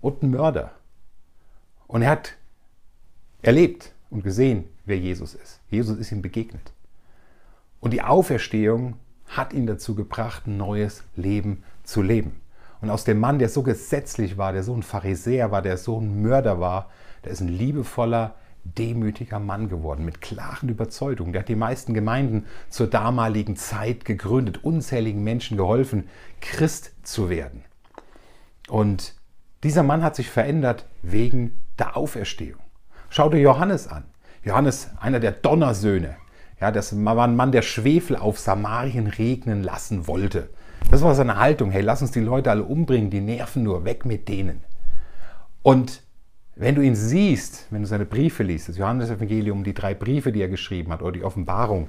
und 0.00 0.22
ein 0.22 0.30
Mörder. 0.30 0.72
Und 1.86 2.02
er 2.02 2.10
hat 2.10 2.34
erlebt 3.42 3.92
und 4.10 4.22
gesehen, 4.22 4.64
wer 4.84 4.98
Jesus 4.98 5.34
ist. 5.34 5.60
Jesus 5.70 5.98
ist 5.98 6.12
ihm 6.12 6.22
begegnet. 6.22 6.72
Und 7.80 7.92
die 7.92 8.02
Auferstehung 8.02 8.96
hat 9.26 9.52
ihn 9.52 9.66
dazu 9.66 9.94
gebracht, 9.94 10.46
ein 10.46 10.56
neues 10.56 11.04
Leben 11.16 11.62
zu 11.84 12.02
leben. 12.02 12.40
Und 12.80 12.90
aus 12.90 13.04
dem 13.04 13.18
Mann, 13.18 13.38
der 13.38 13.48
so 13.48 13.62
gesetzlich 13.62 14.38
war, 14.38 14.52
der 14.52 14.62
so 14.62 14.74
ein 14.74 14.82
Pharisäer 14.82 15.50
war, 15.50 15.62
der 15.62 15.76
so 15.76 16.00
ein 16.00 16.22
Mörder 16.22 16.60
war, 16.60 16.90
der 17.24 17.32
ist 17.32 17.40
ein 17.40 17.48
liebevoller, 17.48 18.34
demütiger 18.76 19.38
Mann 19.38 19.68
geworden, 19.68 20.04
mit 20.04 20.20
klaren 20.20 20.68
Überzeugungen. 20.68 21.32
Der 21.32 21.40
hat 21.40 21.48
die 21.48 21.54
meisten 21.54 21.94
Gemeinden 21.94 22.46
zur 22.68 22.86
damaligen 22.86 23.56
Zeit 23.56 24.04
gegründet, 24.04 24.64
unzähligen 24.64 25.22
Menschen 25.22 25.56
geholfen, 25.56 26.08
Christ 26.40 26.92
zu 27.02 27.30
werden. 27.30 27.64
Und 28.68 29.14
dieser 29.62 29.82
Mann 29.82 30.02
hat 30.02 30.16
sich 30.16 30.30
verändert 30.30 30.86
wegen 31.02 31.60
der 31.78 31.96
Auferstehung. 31.96 32.60
Schau 33.08 33.28
dir 33.28 33.40
Johannes 33.40 33.88
an. 33.88 34.04
Johannes, 34.44 34.90
einer 35.00 35.20
der 35.20 35.32
Donnersöhne. 35.32 36.16
Ja, 36.60 36.70
das 36.70 37.04
war 37.04 37.24
ein 37.24 37.36
Mann, 37.36 37.52
der 37.52 37.62
Schwefel 37.62 38.16
auf 38.16 38.38
Samarien 38.38 39.06
regnen 39.06 39.62
lassen 39.62 40.06
wollte. 40.06 40.50
Das 40.90 41.02
war 41.02 41.14
seine 41.14 41.36
Haltung. 41.36 41.70
Hey, 41.70 41.82
lass 41.82 42.02
uns 42.02 42.10
die 42.10 42.20
Leute 42.20 42.50
alle 42.50 42.64
umbringen, 42.64 43.10
die 43.10 43.20
nerven 43.20 43.62
nur, 43.62 43.84
weg 43.84 44.04
mit 44.04 44.28
denen. 44.28 44.62
Und 45.62 46.02
wenn 46.58 46.74
du 46.74 46.82
ihn 46.82 46.96
siehst, 46.96 47.66
wenn 47.70 47.82
du 47.82 47.88
seine 47.88 48.04
Briefe 48.04 48.42
liest, 48.42 48.68
das 48.68 48.78
Johannesevangelium, 48.78 49.62
die 49.62 49.74
drei 49.74 49.94
Briefe, 49.94 50.32
die 50.32 50.42
er 50.42 50.48
geschrieben 50.48 50.92
hat, 50.92 51.02
oder 51.02 51.12
die 51.12 51.24
Offenbarung, 51.24 51.88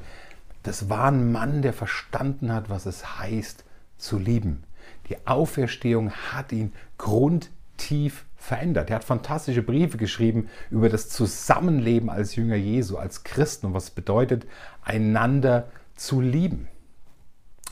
das 0.62 0.90
war 0.90 1.06
ein 1.06 1.32
Mann, 1.32 1.64
der 1.64 1.74
verstanden 1.74 2.54
hat, 2.54 2.70
was 2.70 2.86
es 2.86 3.20
heißt, 3.20 3.66
zu 3.98 4.20
lieben. 4.20 4.64
Die 5.10 5.26
Auferstehung 5.26 6.12
hat 6.12 6.52
ihn 6.52 6.74
grundtief 7.00 8.26
verändert. 8.36 8.90
Er 8.92 8.98
hat 8.98 9.04
fantastische 9.04 9.64
Briefe 9.64 9.98
geschrieben 9.98 10.50
über 10.70 10.88
das 10.88 11.10
Zusammenleben 11.10 12.10
als 12.10 12.36
Jünger 12.36 12.56
Jesu, 12.56 12.98
als 12.98 13.24
Christen 13.24 13.68
und 13.68 13.74
was 13.74 13.86
es 13.86 13.92
bedeutet, 13.92 14.46
einander 14.84 15.72
zu 15.96 16.22
lieben. 16.22 16.68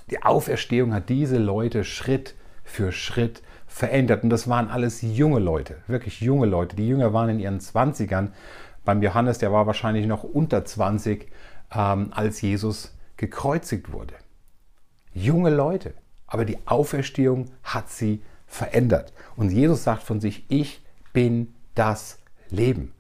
Die 0.10 0.24
Auferstehung 0.24 0.93
hat 0.93 1.10
diese 1.10 1.38
Leute 1.38 1.83
Schritt 1.83 2.33
für 2.63 2.91
Schritt 2.91 3.43
verändert. 3.77 4.24
Und 4.24 4.29
das 4.29 4.48
waren 4.48 4.69
alles 4.69 5.01
junge 5.01 5.39
Leute, 5.39 5.77
wirklich 5.88 6.19
junge 6.19 6.48
Leute. 6.48 6.75
Die 6.75 6.88
Jünger 6.88 7.13
waren 7.13 7.29
in 7.29 7.39
ihren 7.39 7.60
20ern. 7.60 8.29
Beim 8.84 9.03
Johannes, 9.03 9.38
der 9.38 9.51
war 9.51 9.67
wahrscheinlich 9.67 10.07
noch 10.07 10.24
unter 10.24 10.65
20, 10.65 11.31
ähm, 11.75 12.12
als 12.12 12.41
Jesus 12.41 12.98
gekreuzigt 13.17 13.91
wurde. 13.91 14.15
Junge 15.13 15.51
Leute. 15.51 15.93
Aber 16.25 16.43
die 16.43 16.57
Auferstehung 16.65 17.51
hat 17.63 17.89
sie 17.89 18.24
verändert. 18.48 19.13
Und 19.36 19.51
Jesus 19.51 19.84
sagt 19.84 20.03
von 20.03 20.19
sich, 20.19 20.46
ich 20.50 20.81
bin 21.13 21.53
das 21.75 22.19
Leben. 22.50 22.93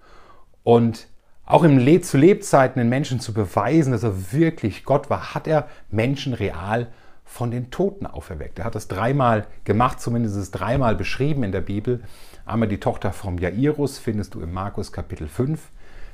Und 0.63 1.07
auch 1.45 1.63
im 1.63 1.77
Le 1.77 2.01
zu 2.01 2.17
Lebzeiten 2.17 2.79
den 2.79 2.89
Menschen 2.89 3.19
zu 3.19 3.33
beweisen, 3.33 3.93
dass 3.93 4.03
er 4.03 4.33
wirklich 4.33 4.83
Gott 4.83 5.09
war, 5.09 5.33
hat 5.33 5.47
er 5.47 5.67
Menschen 5.89 6.33
real 6.33 6.87
von 7.27 7.51
den 7.51 7.69
Toten 7.69 8.07
auferweckt. 8.07 8.57
Er 8.57 8.65
hat 8.65 8.73
das 8.73 8.87
dreimal 8.87 9.45
gemacht, 9.65 9.99
zumindest 9.99 10.35
ist 10.35 10.41
es 10.43 10.51
dreimal 10.51 10.95
beschrieben 10.95 11.43
in 11.43 11.51
der 11.51 11.61
Bibel. 11.61 12.01
Einmal 12.45 12.69
die 12.69 12.79
Tochter 12.79 13.11
vom 13.11 13.37
Jairus, 13.37 13.99
findest 13.99 14.33
du 14.33 14.41
im 14.41 14.53
Markus 14.53 14.91
Kapitel 14.91 15.27
5. 15.27 15.69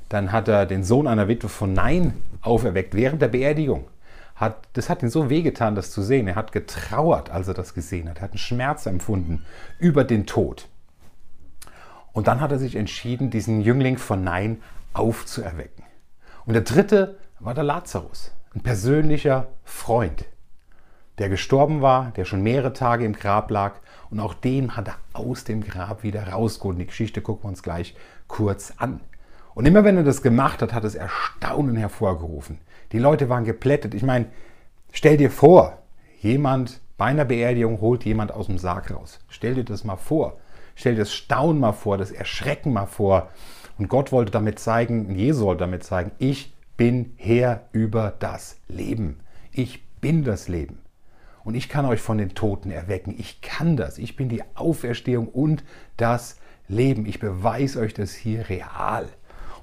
Dann 0.10 0.32
hat 0.32 0.48
er 0.48 0.66
den 0.66 0.84
Sohn 0.84 1.08
einer 1.08 1.28
Witwe 1.28 1.50
von 1.50 1.72
Nein 1.72 2.14
auferweckt 2.42 2.96
während 2.96 3.22
der 3.22 3.28
Beerdigung. 3.30 3.88
Hat, 4.36 4.68
das 4.74 4.90
hat 4.90 5.04
ihn 5.04 5.10
so 5.10 5.30
wehgetan, 5.30 5.76
das 5.76 5.92
zu 5.92 6.02
sehen. 6.02 6.28
Er 6.28 6.36
hat 6.36 6.52
getrauert, 6.52 7.30
als 7.30 7.48
er 7.48 7.54
das 7.54 7.76
gesehen 7.76 8.10
hat. 8.10 8.18
Er 8.18 8.24
hat 8.24 8.32
einen 8.32 8.40
Schmerz 8.40 8.88
empfunden 8.88 9.46
über 9.78 10.04
den 10.04 10.26
Tod. 10.26 10.68
Und 12.12 12.28
dann 12.28 12.42
hat 12.42 12.52
er 12.52 12.60
sich 12.60 12.76
entschieden, 12.76 13.30
diesen 13.30 13.62
Jüngling 13.62 13.98
von 13.98 14.24
Nein 14.24 14.62
aufzuerwecken. 14.94 15.86
Und 16.46 16.54
der 16.54 16.64
dritte 16.64 17.20
war 17.40 17.54
der 17.54 17.64
Lazarus, 17.64 18.32
ein 18.56 18.62
persönlicher 18.62 19.48
Freund, 19.64 20.26
der 21.20 21.30
gestorben 21.30 21.82
war, 21.82 22.12
der 22.16 22.26
schon 22.26 22.42
mehrere 22.42 22.74
Tage 22.74 23.06
im 23.06 23.14
Grab 23.14 23.52
lag. 23.52 23.76
Und 24.10 24.20
auch 24.20 24.34
den 24.34 24.76
hat 24.76 24.88
er 24.88 24.96
aus 25.14 25.44
dem 25.44 25.64
Grab 25.64 26.04
wieder 26.04 26.28
rausgeholt. 26.28 26.80
Die 26.80 26.88
Geschichte 26.88 27.22
gucken 27.22 27.46
wir 27.46 27.50
uns 27.50 27.64
gleich 27.64 27.96
kurz 28.28 28.74
an. 28.78 29.00
Und 29.56 29.66
immer 29.68 29.84
wenn 29.84 29.98
er 29.98 30.04
das 30.04 30.22
gemacht 30.22 30.62
hat, 30.62 30.74
hat 30.74 30.84
es 30.84 30.96
Erstaunen 30.96 31.76
hervorgerufen. 31.76 32.60
Die 32.92 33.00
Leute 33.00 33.30
waren 33.30 33.44
geplättet. 33.44 33.94
Ich 33.94 34.04
meine, 34.04 34.26
stell 34.92 35.18
dir 35.18 35.30
vor, 35.30 35.80
jemand 36.20 36.82
bei 36.98 37.06
einer 37.06 37.26
Beerdigung 37.26 37.82
holt 37.82 38.06
jemand 38.06 38.32
aus 38.32 38.48
dem 38.48 38.58
Sarg 38.58 38.92
raus. 38.92 39.20
Stell 39.30 39.56
dir 39.56 39.64
das 39.64 39.84
mal 39.84 39.98
vor. 39.98 40.38
Stell 40.76 40.94
dir 40.94 41.02
das 41.02 41.14
Staunen 41.14 41.60
mal 41.60 41.72
vor, 41.72 41.98
das 41.98 42.12
Erschrecken 42.12 42.74
mal 42.74 42.86
vor. 42.86 43.30
Und 43.78 43.90
Gott 43.90 44.12
wollte 44.12 44.32
damit 44.32 44.60
zeigen, 44.60 45.16
Jesus 45.16 45.44
wollte 45.44 45.62
damit 45.62 45.84
zeigen, 45.84 46.12
ich 46.18 46.54
bin 46.78 47.14
Herr 47.18 47.62
über 47.72 48.14
das 48.20 48.58
Leben. 48.68 49.20
Ich 49.52 49.84
bin 50.00 50.24
das 50.24 50.48
Leben. 50.48 50.83
Und 51.44 51.56
ich 51.56 51.70
kann 51.70 51.86
euch 51.86 52.02
von 52.02 52.18
den 52.18 52.36
Toten 52.36 52.72
erwecken. 52.72 53.16
Ich 53.18 53.42
kann 53.42 53.76
das. 53.76 53.98
Ich 53.98 54.16
bin 54.16 54.30
die 54.30 54.44
Auferstehung 54.56 55.28
und 55.28 55.64
das 55.98 56.38
Leben. 56.68 57.06
Ich 57.06 57.20
beweise 57.20 57.80
euch 57.80 57.94
das 57.94 58.14
hier 58.14 58.50
real. 58.50 59.10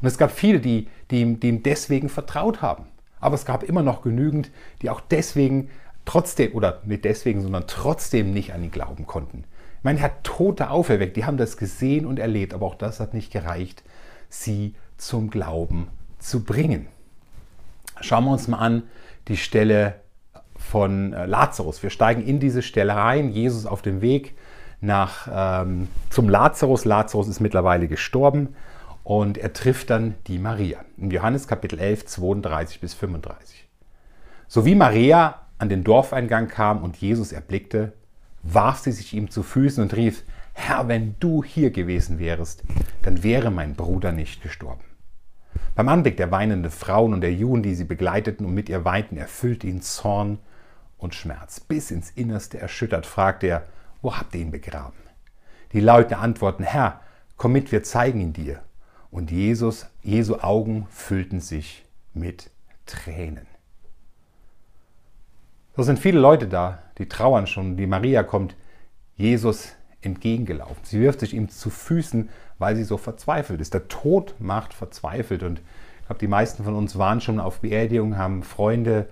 Und 0.01 0.09
es 0.09 0.19
gab 0.19 0.31
viele, 0.31 0.61
die, 0.61 0.89
die, 1.11 1.23
ihm 1.23 1.63
deswegen 1.63 2.09
vertraut 2.09 2.63
haben. 2.63 2.87
Aber 3.21 3.35
es 3.35 3.45
gab 3.45 3.63
immer 3.63 3.83
noch 3.83 4.03
genügend, 4.03 4.51
die 4.83 4.91
auch 4.91 5.01
deswegen 5.01 5.71
trotzdem, 6.05 6.53
oder 6.55 6.81
nicht 6.85 7.05
deswegen, 7.05 7.43
sondern 7.43 7.67
trotzdem 7.67 8.33
nicht 8.33 8.53
an 8.53 8.65
ihn 8.65 8.71
glauben 8.71 9.07
konnten. 9.07 9.45
Ich 9.79 9.85
meine, 9.85 9.99
er 10.01 10.05
hat 10.05 10.25
Tote 10.25 10.71
auferweckt, 10.71 11.17
die 11.17 11.25
haben 11.25 11.37
das 11.37 11.57
gesehen 11.57 12.05
und 12.05 12.19
erlebt, 12.19 12.53
aber 12.53 12.67
auch 12.67 12.75
das 12.75 13.01
hat 13.01 13.15
nicht 13.15 13.33
gereicht, 13.33 13.83
sie 14.29 14.75
zum 14.97 15.31
Glauben 15.31 15.89
zu 16.19 16.45
bringen. 16.45 16.89
Schauen 18.01 18.25
wir 18.25 18.33
uns 18.33 18.49
mal 18.49 18.59
an 18.59 18.83
die 19.29 19.37
Stelle 19.37 20.01
von 20.71 21.13
äh, 21.13 21.27
Lazarus. 21.27 21.83
Wir 21.83 21.91
steigen 21.91 22.23
in 22.23 22.39
diese 22.39 22.63
Stelle 22.63 22.95
rein. 22.95 23.31
Jesus 23.31 23.67
auf 23.67 23.83
dem 23.83 24.01
Weg 24.01 24.37
nach, 24.81 25.29
ähm, 25.33 25.89
zum 26.11 26.29
Lazarus. 26.29 26.85
Lazarus 26.85 27.29
ist 27.29 27.41
mittlerweile 27.41 27.89
gestorben 27.89 28.55
und 29.03 29.37
er 29.37 29.53
trifft 29.53 29.91
dann 29.91 30.15
die 30.29 30.39
Maria. 30.39 30.85
In 30.97 31.11
Johannes 31.11 31.49
Kapitel 31.49 31.81
11, 31.81 32.07
32 32.07 32.81
bis 32.81 32.95
35. 32.95 33.69
So 34.47 34.65
wie 34.65 34.77
Maria 34.77 35.43
an 35.59 35.69
den 35.69 35.83
Dorfeingang 35.83 36.47
kam 36.47 36.85
und 36.85 36.97
Jesus 36.97 37.33
erblickte, 37.33 37.93
warf 38.43 38.79
sie 38.79 38.93
sich 38.93 39.13
ihm 39.13 39.29
zu 39.29 39.43
Füßen 39.43 39.83
und 39.83 39.95
rief, 39.97 40.23
Herr, 40.53 40.87
wenn 40.87 41.17
du 41.19 41.43
hier 41.43 41.71
gewesen 41.71 42.19
wärest, 42.21 42.63
dann 43.03 43.23
wäre 43.25 43.51
mein 43.51 43.75
Bruder 43.75 44.13
nicht 44.13 44.41
gestorben. 44.41 44.85
Beim 45.75 45.89
Anblick 45.89 46.17
der 46.17 46.31
weinenden 46.31 46.71
Frauen 46.71 47.13
und 47.13 47.23
der 47.23 47.33
Juden, 47.33 47.63
die 47.63 47.75
sie 47.75 47.85
begleiteten 47.85 48.47
und 48.47 48.55
mit 48.55 48.69
ihr 48.69 48.85
weinten, 48.85 49.17
erfüllte 49.17 49.67
ihn 49.67 49.83
Zorn 49.83 50.39
und 51.01 51.15
Schmerz. 51.15 51.61
Bis 51.61 51.91
ins 51.91 52.11
Innerste 52.11 52.59
erschüttert 52.59 53.07
fragte 53.07 53.47
er, 53.49 53.67
wo 54.03 54.17
habt 54.17 54.35
ihr 54.35 54.41
ihn 54.41 54.51
begraben? 54.51 54.99
Die 55.73 55.81
Leute 55.81 56.19
antworten, 56.19 56.65
Herr, 56.65 57.01
komm 57.37 57.53
mit, 57.53 57.73
wir 57.73 57.83
zeigen 57.83 58.21
ihn 58.21 58.33
dir. 58.33 58.63
Und 59.11 59.31
Jesus, 59.31 59.87
Jesu 60.03 60.37
Augen 60.37 60.87
füllten 60.91 61.41
sich 61.41 61.85
mit 62.15 62.51
Tränen. 62.87 63.47
So 65.77 65.83
sind 65.83 65.99
viele 65.99 66.19
Leute 66.19 66.47
da, 66.47 66.83
die 66.99 67.09
trauern 67.09 67.47
schon. 67.47 67.77
Die 67.77 67.87
Maria 67.87 68.23
kommt 68.23 68.57
Jesus 69.17 69.73
entgegengelaufen. 70.03 70.83
Sie 70.85 71.01
wirft 71.01 71.21
sich 71.21 71.35
ihm 71.35 71.49
zu 71.49 71.71
Füßen, 71.71 72.29
weil 72.59 72.77
sie 72.77 72.85
so 72.85 72.97
verzweifelt 72.97 73.61
ist. 73.61 73.75
Der 73.75 73.89
Tod 73.89 74.35
macht 74.39 74.75
verzweifelt. 74.75 75.43
Und 75.43 75.61
ich 76.01 76.07
glaube, 76.07 76.21
die 76.21 76.29
meisten 76.29 76.65
von 76.65 76.75
uns 76.75 76.99
waren 76.99 77.21
schon 77.21 77.41
auf 77.41 77.61
Beerdigungen, 77.61 78.19
haben 78.19 78.43
Freunde, 78.43 79.09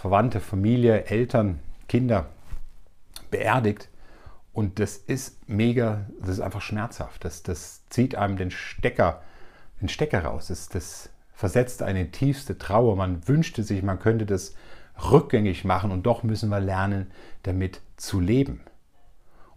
Verwandte, 0.00 0.40
Familie, 0.40 1.04
Eltern, 1.04 1.60
Kinder 1.86 2.30
beerdigt. 3.30 3.90
Und 4.54 4.78
das 4.78 4.96
ist 4.96 5.46
mega, 5.46 6.06
das 6.20 6.30
ist 6.30 6.40
einfach 6.40 6.62
schmerzhaft. 6.62 7.22
Das, 7.22 7.42
das 7.42 7.86
zieht 7.90 8.14
einem 8.14 8.38
den 8.38 8.50
Stecker, 8.50 9.20
den 9.82 9.90
Stecker 9.90 10.24
raus. 10.24 10.48
Das, 10.48 10.70
das 10.70 11.10
versetzt 11.34 11.82
eine 11.82 12.10
tiefste 12.10 12.56
Trauer. 12.56 12.96
Man 12.96 13.28
wünschte 13.28 13.62
sich, 13.62 13.82
man 13.82 13.98
könnte 13.98 14.24
das 14.24 14.54
rückgängig 15.10 15.66
machen 15.66 15.90
und 15.90 16.06
doch 16.06 16.22
müssen 16.22 16.48
wir 16.48 16.60
lernen, 16.60 17.10
damit 17.42 17.82
zu 17.98 18.20
leben. 18.20 18.62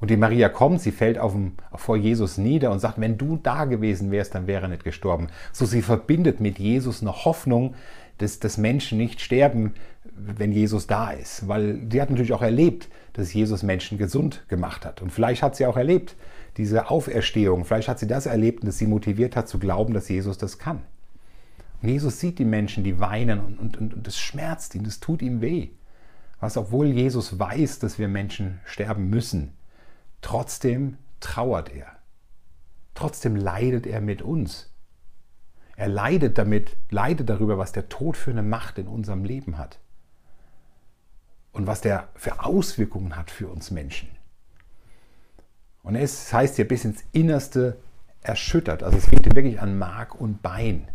Und 0.02 0.10
die 0.10 0.18
Maria 0.18 0.50
kommt, 0.50 0.82
sie 0.82 0.92
fällt 0.92 1.20
auf 1.20 1.32
dem, 1.32 1.54
vor 1.74 1.96
Jesus 1.96 2.38
nieder 2.38 2.72
und 2.72 2.80
sagt, 2.80 3.00
wenn 3.00 3.18
du 3.18 3.38
da 3.38 3.64
gewesen 3.64 4.12
wärst, 4.12 4.36
dann 4.36 4.48
wäre 4.48 4.64
er 4.64 4.68
nicht 4.68 4.84
gestorben. 4.84 5.28
So 5.54 5.66
sie 5.66 5.82
verbindet 5.82 6.42
mit 6.42 6.60
Jesus 6.60 7.02
eine 7.02 7.14
Hoffnung, 7.24 7.76
dass, 8.18 8.40
dass 8.40 8.58
Menschen 8.58 8.98
nicht 8.98 9.22
sterben, 9.22 9.74
wenn 10.16 10.52
Jesus 10.52 10.88
da 10.88 11.12
ist. 11.12 11.48
Weil 11.48 11.88
sie 11.92 12.02
hat 12.02 12.10
natürlich 12.10 12.34
auch 12.34 12.42
erlebt, 12.42 12.90
dass 13.14 13.34
Jesus 13.34 13.64
Menschen 13.64 13.98
gesund 13.98 14.44
gemacht 14.48 14.86
hat. 14.86 15.02
Und 15.02 15.12
vielleicht 15.12 15.44
hat 15.44 15.56
sie 15.56 15.66
auch 15.66 15.78
erlebt, 15.78 16.16
diese 16.58 16.90
Auferstehung, 16.90 17.66
vielleicht 17.66 17.88
hat 17.88 18.00
sie 18.00 18.08
das 18.08 18.26
erlebt 18.26 18.62
und 18.62 18.68
das 18.68 18.78
sie 18.78 18.88
motiviert 18.88 19.36
hat 19.36 19.48
zu 19.48 19.60
glauben, 19.60 19.94
dass 19.94 20.10
Jesus 20.10 20.38
das 20.38 20.60
kann. 20.60 20.82
Und 21.82 21.90
Jesus 21.90 22.20
sieht 22.20 22.40
die 22.40 22.46
Menschen, 22.46 22.84
die 22.84 23.00
weinen 23.00 23.40
und, 23.40 23.60
und, 23.60 23.78
und, 23.78 23.94
und 23.94 24.08
das 24.08 24.18
schmerzt 24.18 24.76
ihn, 24.76 24.84
das 24.84 25.00
tut 25.00 25.22
ihm 25.22 25.42
weh. 25.42 25.70
Was, 26.40 26.58
obwohl 26.58 26.88
Jesus 26.88 27.40
weiß, 27.40 27.80
dass 27.80 28.00
wir 28.00 28.08
Menschen 28.08 28.60
sterben 28.66 29.10
müssen, 29.10 29.54
trotzdem 30.22 30.98
trauert 31.20 31.74
er. 31.74 31.88
Trotzdem 32.94 33.36
leidet 33.36 33.88
er 33.88 34.02
mit 34.02 34.22
uns. 34.22 34.72
Er 35.76 35.88
leidet 35.88 36.38
damit, 36.38 36.76
leidet 36.90 37.30
darüber, 37.30 37.58
was 37.58 37.72
der 37.72 37.90
Tod 37.90 38.16
für 38.16 38.32
eine 38.32 38.44
Macht 38.44 38.78
in 38.78 38.88
unserem 38.88 39.24
Leben 39.24 39.58
hat. 39.58 39.80
Und 41.54 41.68
was 41.68 41.82
der 41.82 42.10
für 42.16 42.44
Auswirkungen 42.44 43.16
hat 43.16 43.32
für 43.32 43.48
uns 43.48 43.72
Menschen. 43.72 44.10
Und 45.84 45.96
es 45.96 46.34
heißt 46.34 46.56
hier 46.56 46.68
bis 46.68 46.86
ins 46.86 47.04
Innerste 47.12 47.78
erschüttert. 48.22 48.84
Also 48.84 48.98
es 48.98 49.10
geht 49.10 49.26
ihm 49.26 49.36
wirklich 49.36 49.62
an 49.62 49.78
Mark 49.78 50.20
und 50.20 50.42
Bein. 50.42 50.88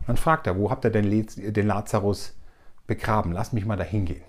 Und 0.00 0.08
dann 0.08 0.16
fragt 0.16 0.46
er, 0.46 0.58
wo 0.58 0.70
habt 0.70 0.84
ihr 0.84 0.90
denn 0.90 1.10
den 1.10 1.66
Lazarus 1.66 2.36
begraben? 2.86 3.32
Lass 3.32 3.52
mich 3.52 3.64
mal 3.64 3.76
da 3.76 3.84
hingehen. 3.84 4.22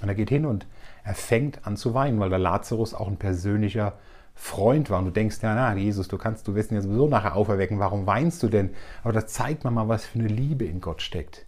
Und 0.00 0.08
er 0.08 0.14
geht 0.14 0.28
hin 0.28 0.46
und 0.46 0.66
er 1.04 1.14
fängt 1.14 1.66
an 1.66 1.76
zu 1.76 1.94
weinen, 1.94 2.20
weil 2.20 2.30
der 2.30 2.38
Lazarus 2.38 2.94
auch 2.94 3.08
ein 3.08 3.16
persönlicher 3.16 3.94
Freund 4.34 4.90
war. 4.90 4.98
Und 4.98 5.06
du 5.06 5.10
denkst, 5.10 5.38
ja, 5.42 5.54
na, 5.54 5.74
Jesus, 5.74 6.08
du 6.08 6.18
kannst, 6.18 6.46
du 6.46 6.54
wirst 6.54 6.70
ihn 6.70 6.76
ja 6.76 6.82
sowieso 6.82 7.08
nachher 7.08 7.34
auferwecken. 7.34 7.78
Warum 7.78 8.06
weinst 8.06 8.42
du 8.42 8.48
denn? 8.48 8.70
Aber 9.02 9.12
da 9.12 9.26
zeigt 9.26 9.64
man 9.64 9.74
mal, 9.74 9.88
was 9.88 10.04
für 10.04 10.18
eine 10.18 10.28
Liebe 10.28 10.64
in 10.64 10.80
Gott 10.80 11.02
steckt. 11.02 11.46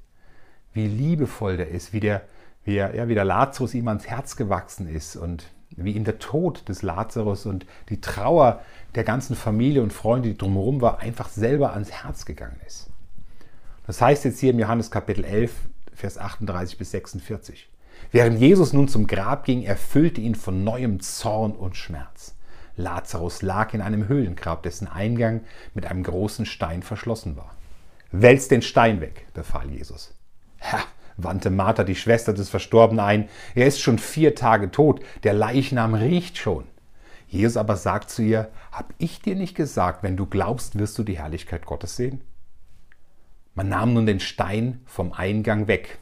Wie 0.73 0.87
liebevoll 0.87 1.57
der 1.57 1.69
ist, 1.69 1.93
wie 1.93 2.01
der, 2.01 2.23
wie, 2.69 2.77
er, 2.77 2.95
ja, 2.95 3.09
wie 3.09 3.15
der 3.15 3.25
Lazarus 3.25 3.73
ihm 3.73 3.89
ans 3.89 4.07
Herz 4.07 4.37
gewachsen 4.37 4.89
ist 4.89 5.17
und 5.17 5.47
wie 5.71 5.93
ihm 5.93 6.05
der 6.05 6.19
Tod 6.19 6.69
des 6.69 6.83
Lazarus 6.83 7.47
und 7.47 7.65
die 7.89 8.01
Trauer 8.01 8.61
der 8.95 9.05
ganzen 9.05 9.37
Familie 9.37 9.83
und 9.83 9.93
Freunde, 9.93 10.29
die 10.29 10.37
drumherum 10.37 10.83
war, 10.83 11.01
einfach 11.01 11.31
selber 11.31 11.73
ans 11.73 11.91
Herz 11.91 12.27
gegangen 12.27 12.61
ist. 12.67 12.91
Das 13.87 14.03
heißt 14.03 14.27
jetzt 14.27 14.39
hier 14.39 14.51
im 14.51 14.59
Johannes 14.59 14.91
Kapitel 14.91 15.25
11, 15.25 15.53
Vers 15.95 16.19
38 16.19 16.77
bis 16.77 16.91
46. 16.91 17.71
Während 18.13 18.39
Jesus 18.39 18.75
nun 18.75 18.87
zum 18.87 19.07
Grab 19.07 19.45
ging, 19.45 19.63
erfüllte 19.63 20.21
ihn 20.21 20.35
von 20.35 20.63
neuem 20.63 21.01
Zorn 21.01 21.53
und 21.53 21.75
Schmerz. 21.75 22.35
Lazarus 22.77 23.41
lag 23.41 23.73
in 23.73 23.81
einem 23.81 24.09
Höhlengrab, 24.09 24.63
dessen 24.63 24.89
Eingang 24.89 25.41
mit 25.73 25.87
einem 25.87 26.03
großen 26.03 26.45
Stein 26.45 26.83
verschlossen 26.83 27.37
war. 27.37 27.55
Wälz 28.13 28.49
den 28.49 28.61
Stein 28.61 29.01
weg, 29.01 29.27
befahl 29.33 29.71
Jesus. 29.71 30.15
Herr, 30.59 30.85
wandte 31.19 31.51
Martha, 31.51 31.85
die 31.85 31.97
Schwester 31.97 32.33
des 32.33 32.49
Verstorbenen, 32.49 33.05
ein, 33.05 33.29
er 33.55 33.67
ist 33.67 33.81
schon 33.81 33.99
vier 33.99 34.35
Tage 34.35 34.71
tot, 34.71 35.05
der 35.25 35.35
Leichnam 35.35 35.95
riecht 35.95 36.39
schon. 36.39 36.65
Jesus 37.27 37.59
aber 37.59 37.77
sagt 37.77 38.09
zu 38.09 38.23
ihr, 38.23 38.49
hab 38.73 38.95
ich 38.97 39.21
dir 39.21 39.35
nicht 39.35 39.55
gesagt, 39.55 40.03
wenn 40.03 40.17
du 40.17 40.25
glaubst, 40.25 40.79
wirst 40.79 40.97
du 40.97 41.03
die 41.03 41.19
Herrlichkeit 41.19 41.67
Gottes 41.67 41.97
sehen? 41.97 42.23
Man 43.55 43.69
nahm 43.69 43.93
nun 43.93 44.07
den 44.07 44.21
Stein 44.21 44.81
vom 44.87 45.13
Eingang 45.13 45.67
weg. 45.67 45.99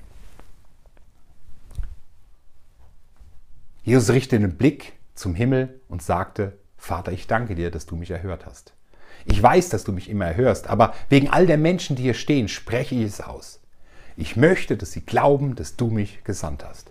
Jesus 3.83 4.11
richtete 4.11 4.41
den 4.41 4.57
Blick 4.57 4.93
zum 5.15 5.35
Himmel 5.35 5.81
und 5.89 6.03
sagte, 6.03 6.59
Vater, 6.77 7.13
ich 7.13 7.27
danke 7.27 7.55
dir, 7.55 7.71
dass 7.71 7.87
du 7.87 7.97
mich 7.97 8.11
erhört 8.11 8.45
hast. 8.45 8.75
Ich 9.25 9.43
weiß, 9.43 9.71
dass 9.71 9.85
du 9.85 9.93
mich 9.93 10.11
immer 10.11 10.27
erhörst, 10.27 10.69
aber 10.69 10.95
wegen 11.09 11.31
all 11.31 11.47
der 11.47 11.59
Menschen, 11.59 11.97
die 11.97 12.03
hier 12.03 12.15
stehen, 12.15 12.49
spreche 12.49 12.95
ich 12.95 13.03
es 13.03 13.21
aus. 13.21 13.61
Ich 14.17 14.37
möchte, 14.37 14.77
dass 14.77 14.93
sie 14.93 15.05
glauben, 15.05 15.55
dass 15.55 15.77
du 15.77 15.89
mich 15.89 16.25
gesandt 16.25 16.65
hast. 16.65 16.91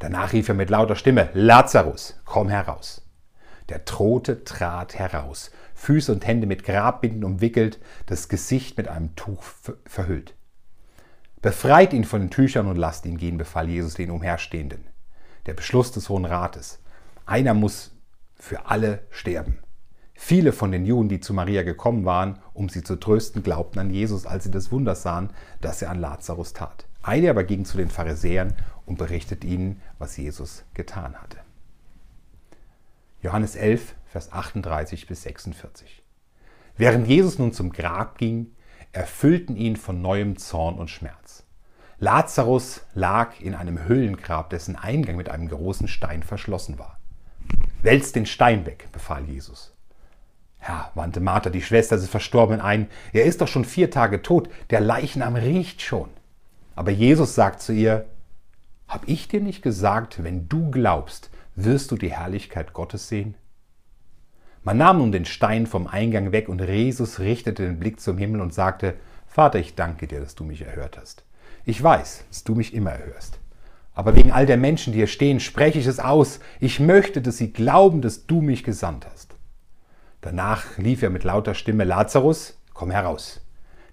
Danach 0.00 0.32
rief 0.32 0.48
er 0.48 0.54
mit 0.54 0.68
lauter 0.68 0.96
Stimme, 0.96 1.30
Lazarus, 1.32 2.20
komm 2.24 2.48
heraus. 2.48 3.02
Der 3.68 3.84
Tote 3.84 4.42
trat 4.42 4.98
heraus, 4.98 5.52
Füße 5.74 6.10
und 6.10 6.26
Hände 6.26 6.48
mit 6.48 6.64
Grabbinden 6.64 7.22
umwickelt, 7.22 7.78
das 8.06 8.28
Gesicht 8.28 8.76
mit 8.76 8.88
einem 8.88 9.14
Tuch 9.14 9.44
verhüllt. 9.84 10.34
Befreit 11.40 11.92
ihn 11.92 12.04
von 12.04 12.20
den 12.20 12.30
Tüchern 12.30 12.66
und 12.66 12.76
lasst 12.76 13.06
ihn 13.06 13.16
gehen, 13.16 13.38
befahl 13.38 13.68
Jesus 13.68 13.94
den 13.94 14.10
Umherstehenden. 14.10 14.86
Der 15.46 15.54
Beschluss 15.54 15.92
des 15.92 16.08
Hohen 16.08 16.24
Rates. 16.24 16.80
Einer 17.26 17.54
muss 17.54 17.92
für 18.34 18.66
alle 18.66 19.06
sterben. 19.10 19.58
Viele 20.22 20.52
von 20.52 20.70
den 20.70 20.84
Juden, 20.84 21.08
die 21.08 21.18
zu 21.18 21.32
Maria 21.32 21.62
gekommen 21.62 22.04
waren, 22.04 22.38
um 22.52 22.68
sie 22.68 22.84
zu 22.84 22.96
trösten, 22.96 23.42
glaubten 23.42 23.80
an 23.80 23.90
Jesus, 23.90 24.26
als 24.26 24.44
sie 24.44 24.50
das 24.50 24.70
Wunder 24.70 24.94
sahen, 24.94 25.30
das 25.62 25.80
er 25.80 25.90
an 25.90 25.98
Lazarus 25.98 26.52
tat. 26.52 26.86
Eine 27.02 27.30
aber 27.30 27.42
ging 27.42 27.64
zu 27.64 27.78
den 27.78 27.88
Pharisäern 27.88 28.52
und 28.84 28.98
berichtet 28.98 29.44
ihnen, 29.44 29.80
was 29.98 30.18
Jesus 30.18 30.62
getan 30.74 31.16
hatte. 31.16 31.38
Johannes 33.22 33.56
11, 33.56 33.94
Vers 34.06 34.30
38 34.30 35.06
bis 35.06 35.22
46. 35.22 36.04
Während 36.76 37.08
Jesus 37.08 37.38
nun 37.38 37.54
zum 37.54 37.72
Grab 37.72 38.18
ging, 38.18 38.52
erfüllten 38.92 39.56
ihn 39.56 39.76
von 39.76 40.02
neuem 40.02 40.36
Zorn 40.36 40.78
und 40.78 40.90
Schmerz. 40.90 41.44
Lazarus 41.98 42.82
lag 42.92 43.40
in 43.40 43.54
einem 43.54 43.84
Höhlengrab, 43.84 44.50
dessen 44.50 44.76
Eingang 44.76 45.16
mit 45.16 45.30
einem 45.30 45.48
großen 45.48 45.88
Stein 45.88 46.22
verschlossen 46.22 46.78
war. 46.78 47.00
Wälzt 47.80 48.16
den 48.16 48.26
Stein 48.26 48.66
weg, 48.66 48.88
befahl 48.92 49.24
Jesus. 49.24 49.74
Herr, 50.60 50.92
wandte 50.94 51.20
Martha, 51.20 51.48
die 51.50 51.62
Schwester 51.62 51.96
des 51.96 52.08
Verstorbenen, 52.08 52.60
ein, 52.60 52.88
er 53.12 53.24
ist 53.24 53.40
doch 53.40 53.48
schon 53.48 53.64
vier 53.64 53.90
Tage 53.90 54.20
tot, 54.22 54.50
der 54.68 54.80
Leichnam 54.80 55.34
riecht 55.34 55.80
schon. 55.80 56.10
Aber 56.76 56.90
Jesus 56.90 57.34
sagt 57.34 57.62
zu 57.62 57.72
ihr, 57.72 58.06
Hab 58.86 59.08
ich 59.08 59.26
dir 59.26 59.40
nicht 59.40 59.62
gesagt, 59.62 60.22
wenn 60.22 60.48
du 60.48 60.70
glaubst, 60.70 61.30
wirst 61.56 61.90
du 61.90 61.96
die 61.96 62.12
Herrlichkeit 62.12 62.74
Gottes 62.74 63.08
sehen? 63.08 63.34
Man 64.62 64.76
nahm 64.76 64.98
nun 64.98 65.12
den 65.12 65.24
Stein 65.24 65.66
vom 65.66 65.86
Eingang 65.86 66.32
weg 66.32 66.50
und 66.50 66.60
Jesus 66.60 67.18
richtete 67.18 67.62
den 67.62 67.80
Blick 67.80 67.98
zum 67.98 68.18
Himmel 68.18 68.42
und 68.42 68.52
sagte, 68.52 68.94
Vater, 69.26 69.58
ich 69.58 69.74
danke 69.74 70.06
dir, 70.06 70.20
dass 70.20 70.34
du 70.34 70.44
mich 70.44 70.60
erhört 70.60 70.98
hast. 71.00 71.24
Ich 71.64 71.82
weiß, 71.82 72.24
dass 72.28 72.44
du 72.44 72.54
mich 72.54 72.74
immer 72.74 72.90
erhörst. 72.90 73.38
Aber 73.94 74.14
wegen 74.14 74.32
all 74.32 74.44
der 74.44 74.58
Menschen, 74.58 74.92
die 74.92 74.98
hier 74.98 75.06
stehen, 75.06 75.40
spreche 75.40 75.78
ich 75.78 75.86
es 75.86 76.00
aus. 76.00 76.40
Ich 76.58 76.80
möchte, 76.80 77.22
dass 77.22 77.38
sie 77.38 77.52
glauben, 77.52 78.02
dass 78.02 78.26
du 78.26 78.42
mich 78.42 78.62
gesandt 78.62 79.06
hast. 79.10 79.29
Danach 80.22 80.76
lief 80.76 81.02
er 81.02 81.10
mit 81.10 81.24
lauter 81.24 81.54
Stimme, 81.54 81.84
Lazarus, 81.84 82.58
komm 82.74 82.90
heraus. 82.90 83.40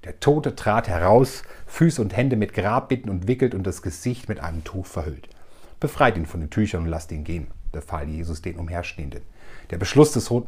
Der 0.04 0.20
Tote 0.20 0.56
trat 0.56 0.88
heraus, 0.88 1.44
Füße 1.66 2.02
und 2.02 2.16
Hände 2.16 2.36
mit 2.36 2.54
Grabbitten 2.54 3.10
und 3.10 3.28
wickelt 3.28 3.56
und 3.56 3.66
das 3.66 3.82
Gesicht 3.82 4.28
mit 4.28 4.42
einem 4.42 4.64
Tuch 4.64 4.86
verhüllt. 4.86 5.30
Befreit 5.80 6.18
ihn 6.18 6.26
von 6.26 6.42
den 6.42 6.50
Tüchern 6.50 6.84
und 6.84 6.90
lasst 6.90 7.12
ihn 7.12 7.24
gehen, 7.24 7.48
befahl 7.72 8.10
Jesus 8.10 8.42
den 8.42 8.58
Umherstehenden. 8.58 9.22
Der 9.70 9.78
Beschluss 9.78 10.12
des 10.12 10.30
Hohen. 10.30 10.48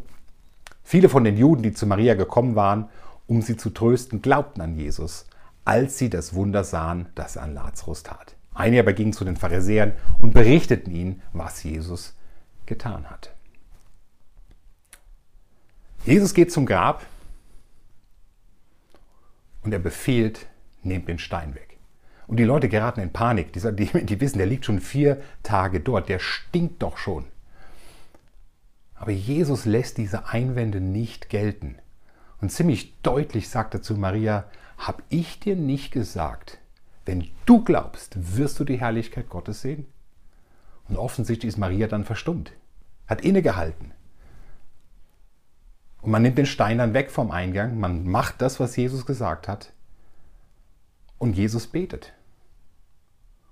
Viele 0.84 1.08
von 1.08 1.24
den 1.24 1.38
Juden, 1.38 1.64
die 1.64 1.74
zu 1.74 1.86
Maria 1.88 2.16
gekommen 2.16 2.56
waren, 2.56 2.90
um 3.28 3.42
sie 3.42 3.56
zu 3.56 3.70
trösten, 3.70 4.22
glaubten 4.22 4.62
an 4.62 4.76
Jesus, 4.76 5.28
als 5.64 5.98
sie 5.98 6.10
das 6.10 6.34
Wunder 6.34 6.64
sahen, 6.64 7.08
das 7.16 7.36
er 7.36 7.44
an 7.44 7.54
Lazarus 7.54 8.04
tat. 8.04 8.36
Einige 8.54 8.82
aber 8.82 8.94
gingen 8.94 9.14
zu 9.14 9.24
den 9.24 9.38
Pharisäern 9.38 9.94
und 10.18 10.34
berichteten 10.34 10.92
ihnen, 10.92 11.22
was 11.32 11.64
Jesus 11.64 12.16
getan 12.66 13.10
hatte. 13.10 13.30
Jesus 16.06 16.34
geht 16.34 16.52
zum 16.52 16.66
Grab 16.66 17.06
und 19.64 19.74
er 19.74 19.80
befiehlt, 19.80 20.48
nehmt 20.84 21.08
den 21.08 21.20
Stein 21.20 21.56
weg. 21.56 21.78
Und 22.28 22.38
die 22.38 22.44
Leute 22.44 22.70
geraten 22.70 23.02
in 23.02 23.12
Panik. 23.12 23.54
Die, 23.54 23.60
die, 23.76 24.06
die 24.06 24.22
wissen, 24.22 24.38
der 24.38 24.48
liegt 24.48 24.66
schon 24.66 24.80
vier 24.80 25.22
Tage 25.44 25.80
dort. 25.80 26.10
Der 26.10 26.20
stinkt 26.20 26.82
doch 26.84 26.98
schon. 26.98 27.26
Aber 28.96 29.12
Jesus 29.12 29.66
lässt 29.66 29.98
diese 29.98 30.28
Einwände 30.28 30.80
nicht 30.80 31.30
gelten. 31.30 31.76
Und 32.42 32.52
ziemlich 32.52 33.02
deutlich 33.02 33.50
sagt 33.50 33.74
er 33.74 33.82
zu 33.82 33.96
Maria, 33.96 34.46
hab 34.78 35.04
ich 35.10 35.40
dir 35.40 35.56
nicht 35.56 35.92
gesagt, 35.92 36.60
wenn 37.06 37.28
du 37.46 37.64
glaubst, 37.64 38.38
wirst 38.38 38.60
du 38.60 38.64
die 38.64 38.80
Herrlichkeit 38.80 39.30
Gottes 39.30 39.62
sehen? 39.62 39.88
Und 40.88 40.98
offensichtlich 40.98 41.50
ist 41.50 41.58
Maria 41.58 41.88
dann 41.88 42.06
verstummt, 42.06 42.52
hat 43.08 43.22
innegehalten. 43.22 43.92
Und 46.02 46.12
man 46.12 46.22
nimmt 46.22 46.38
den 46.38 46.46
Stein 46.46 46.78
dann 46.78 46.94
weg 46.94 47.12
vom 47.12 47.32
Eingang, 47.32 47.80
man 47.80 48.08
macht 48.08 48.42
das, 48.42 48.60
was 48.60 48.76
Jesus 48.76 49.06
gesagt 49.06 49.48
hat. 49.48 49.74
Und 51.18 51.36
Jesus 51.36 51.68
betet. 51.68 52.14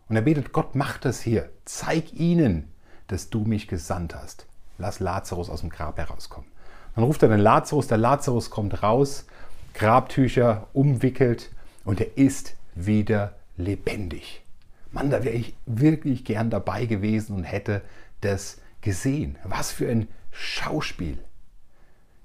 Und 0.07 0.15
er 0.15 0.21
betet, 0.21 0.53
Gott, 0.53 0.75
mach 0.75 0.97
das 0.97 1.19
hier. 1.19 1.49
Zeig 1.65 2.13
ihnen, 2.13 2.71
dass 3.07 3.29
du 3.29 3.41
mich 3.41 3.67
gesandt 3.67 4.15
hast. 4.15 4.45
Lass 4.77 4.99
Lazarus 4.99 5.49
aus 5.49 5.61
dem 5.61 5.69
Grab 5.69 5.97
herauskommen. 5.97 6.49
Dann 6.95 7.03
ruft 7.03 7.23
er 7.23 7.29
den 7.29 7.39
Lazarus, 7.39 7.87
der 7.87 7.97
Lazarus 7.97 8.49
kommt 8.49 8.81
raus, 8.83 9.25
Grabtücher 9.73 10.67
umwickelt 10.73 11.51
und 11.83 11.99
er 11.99 12.17
ist 12.17 12.55
wieder 12.73 13.35
lebendig. 13.57 14.43
Mann, 14.91 15.09
da 15.09 15.23
wäre 15.23 15.35
ich 15.35 15.55
wirklich 15.65 16.25
gern 16.25 16.49
dabei 16.49 16.85
gewesen 16.85 17.35
und 17.35 17.43
hätte 17.43 17.81
das 18.21 18.59
gesehen. 18.81 19.37
Was 19.43 19.71
für 19.71 19.89
ein 19.89 20.07
Schauspiel. 20.31 21.19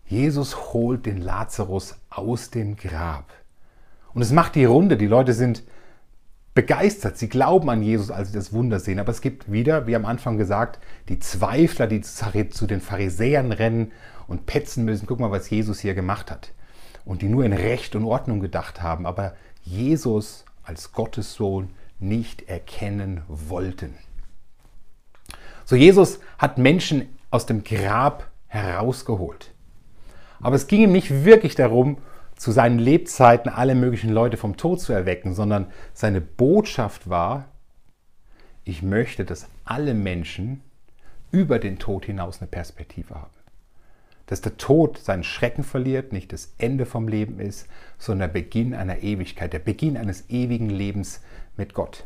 Jesus 0.07 0.73
holt 0.73 1.07
den 1.07 1.19
Lazarus 1.19 1.97
aus 2.11 2.51
dem 2.51 2.77
Grab. 2.77 3.33
Und 4.15 4.23
es 4.23 4.33
macht 4.33 4.55
die 4.55 4.65
Runde. 4.65 4.97
Die 4.97 5.07
Leute 5.07 5.33
sind 5.33 5.63
begeistert. 6.55 7.17
Sie 7.17 7.29
glauben 7.29 7.71
an 7.71 7.83
Jesus, 7.83 8.11
als 8.11 8.29
sie 8.29 8.35
das 8.35 8.53
Wunder 8.53 8.79
sehen. 8.79 8.99
Aber 8.99 9.11
es 9.11 9.21
gibt 9.23 9.51
wieder, 9.51 9.87
wie 9.87 9.97
am 9.97 10.05
Anfang 10.05 10.37
gesagt, 10.37 10.79
die 11.09 11.19
Zweifler, 11.19 11.87
die 11.87 12.03
zu 12.03 12.67
den 12.67 12.81
Pharisäern 12.81 13.53
rennen 13.53 13.93
und 14.27 14.47
petzen 14.47 14.85
müssen. 14.85 15.07
Guck 15.07 15.21
mal, 15.21 15.31
was 15.31 15.49
Jesus 15.49 15.81
hier 15.81 15.95
gemacht 15.95 16.31
hat. 16.31 16.53
Und 17.05 17.23
die 17.23 17.29
nur 17.29 17.45
in 17.45 17.53
Recht 17.53 17.97
und 17.97 18.05
Ordnung 18.05 18.41
gedacht 18.41 18.83
haben, 18.83 19.07
aber 19.07 19.35
Jesus 19.63 20.45
als 20.63 20.93
Gottes 20.93 21.35
Sohn 21.35 21.71
nicht 21.99 22.49
erkennen 22.49 23.23
wollten. 23.29 23.95
So, 25.65 25.77
Jesus 25.77 26.21
hat 26.39 26.59
Menschen 26.59 27.09
aus 27.31 27.47
dem 27.47 27.65
Grab 27.65 28.29
herausgeholt. 28.47 29.52
Aber 30.43 30.57
es 30.57 30.67
ging 30.67 30.83
ihm 30.83 30.93
nicht 30.93 31.25
wirklich 31.25 31.55
darum, 31.55 31.99
zu 32.37 32.51
seinen 32.51 32.79
Lebzeiten 32.79 33.51
alle 33.51 33.75
möglichen 33.75 34.11
Leute 34.11 34.37
vom 34.37 34.57
Tod 34.57 34.81
zu 34.81 34.93
erwecken, 34.93 35.35
sondern 35.35 35.69
seine 35.95 36.21
Botschaft 36.21 37.09
war, 37.09 37.49
ich 38.65 38.83
möchte, 38.83 39.25
dass 39.25 39.49
alle 39.65 39.95
Menschen 39.95 40.61
über 41.31 41.59
den 41.59 41.79
Tod 41.79 42.05
hinaus 42.05 42.41
eine 42.41 42.49
Perspektive 42.49 43.15
haben. 43.15 43.31
Dass 44.27 44.41
der 44.41 44.57
Tod 44.57 44.99
seinen 44.99 45.25
Schrecken 45.25 45.65
verliert, 45.65 46.13
nicht 46.13 46.33
das 46.33 46.55
Ende 46.59 46.87
vom 46.87 47.09
Leben 47.09 47.39
ist, 47.39 47.69
sondern 47.99 48.33
der 48.33 48.41
Beginn 48.41 48.75
einer 48.75 49.03
Ewigkeit, 49.03 49.53
der 49.53 49.59
Beginn 49.59 49.97
eines 49.97 50.29
ewigen 50.31 50.71
Lebens 50.71 51.23
mit 51.57 51.75
Gott. 51.75 52.05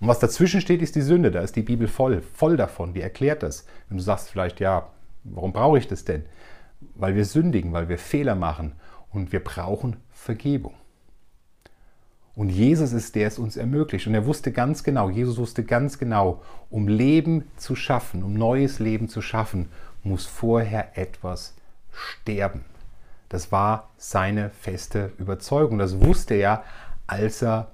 Und 0.00 0.08
was 0.08 0.18
dazwischen 0.18 0.60
steht, 0.60 0.82
ist 0.82 0.96
die 0.96 1.00
Sünde. 1.00 1.30
Da 1.30 1.40
ist 1.40 1.56
die 1.56 1.62
Bibel 1.62 1.88
voll, 1.88 2.22
voll 2.34 2.56
davon. 2.56 2.92
Die 2.92 3.00
erklärt 3.00 3.42
das. 3.42 3.66
Wenn 3.88 3.98
du 3.98 4.02
sagst 4.02 4.30
vielleicht, 4.30 4.60
ja, 4.60 4.90
warum 5.24 5.52
brauche 5.52 5.78
ich 5.78 5.86
das 5.86 6.04
denn? 6.04 6.24
Weil 6.94 7.14
wir 7.14 7.24
sündigen, 7.24 7.72
weil 7.72 7.88
wir 7.88 7.98
Fehler 7.98 8.34
machen 8.34 8.72
und 9.10 9.32
wir 9.32 9.42
brauchen 9.42 9.96
Vergebung. 10.10 10.74
Und 12.34 12.48
Jesus 12.48 12.92
ist 12.92 13.14
der, 13.14 13.28
es 13.28 13.38
uns 13.38 13.56
ermöglicht. 13.56 14.06
Und 14.06 14.14
er 14.14 14.24
wusste 14.24 14.52
ganz 14.52 14.82
genau, 14.84 15.10
Jesus 15.10 15.36
wusste 15.36 15.64
ganz 15.64 15.98
genau, 15.98 16.42
um 16.70 16.88
Leben 16.88 17.44
zu 17.56 17.76
schaffen, 17.76 18.22
um 18.22 18.34
neues 18.34 18.78
Leben 18.78 19.08
zu 19.08 19.20
schaffen, 19.20 19.68
muss 20.02 20.24
vorher 20.24 20.96
etwas 20.96 21.54
sterben. 21.92 22.64
Das 23.28 23.52
war 23.52 23.90
seine 23.96 24.50
feste 24.50 25.12
Überzeugung. 25.18 25.78
Das 25.78 26.00
wusste 26.00 26.34
er, 26.34 26.64
als 27.06 27.42
er 27.42 27.70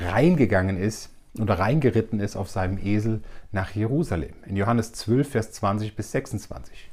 reingegangen 0.00 0.76
ist 0.76 1.10
oder 1.38 1.58
reingeritten 1.58 2.18
ist 2.18 2.36
auf 2.36 2.50
seinem 2.50 2.78
Esel 2.78 3.22
nach 3.52 3.70
Jerusalem. 3.72 4.34
In 4.46 4.56
Johannes 4.56 4.92
12, 4.92 5.30
Vers 5.30 5.52
20 5.52 5.94
bis 5.94 6.10
26. 6.12 6.89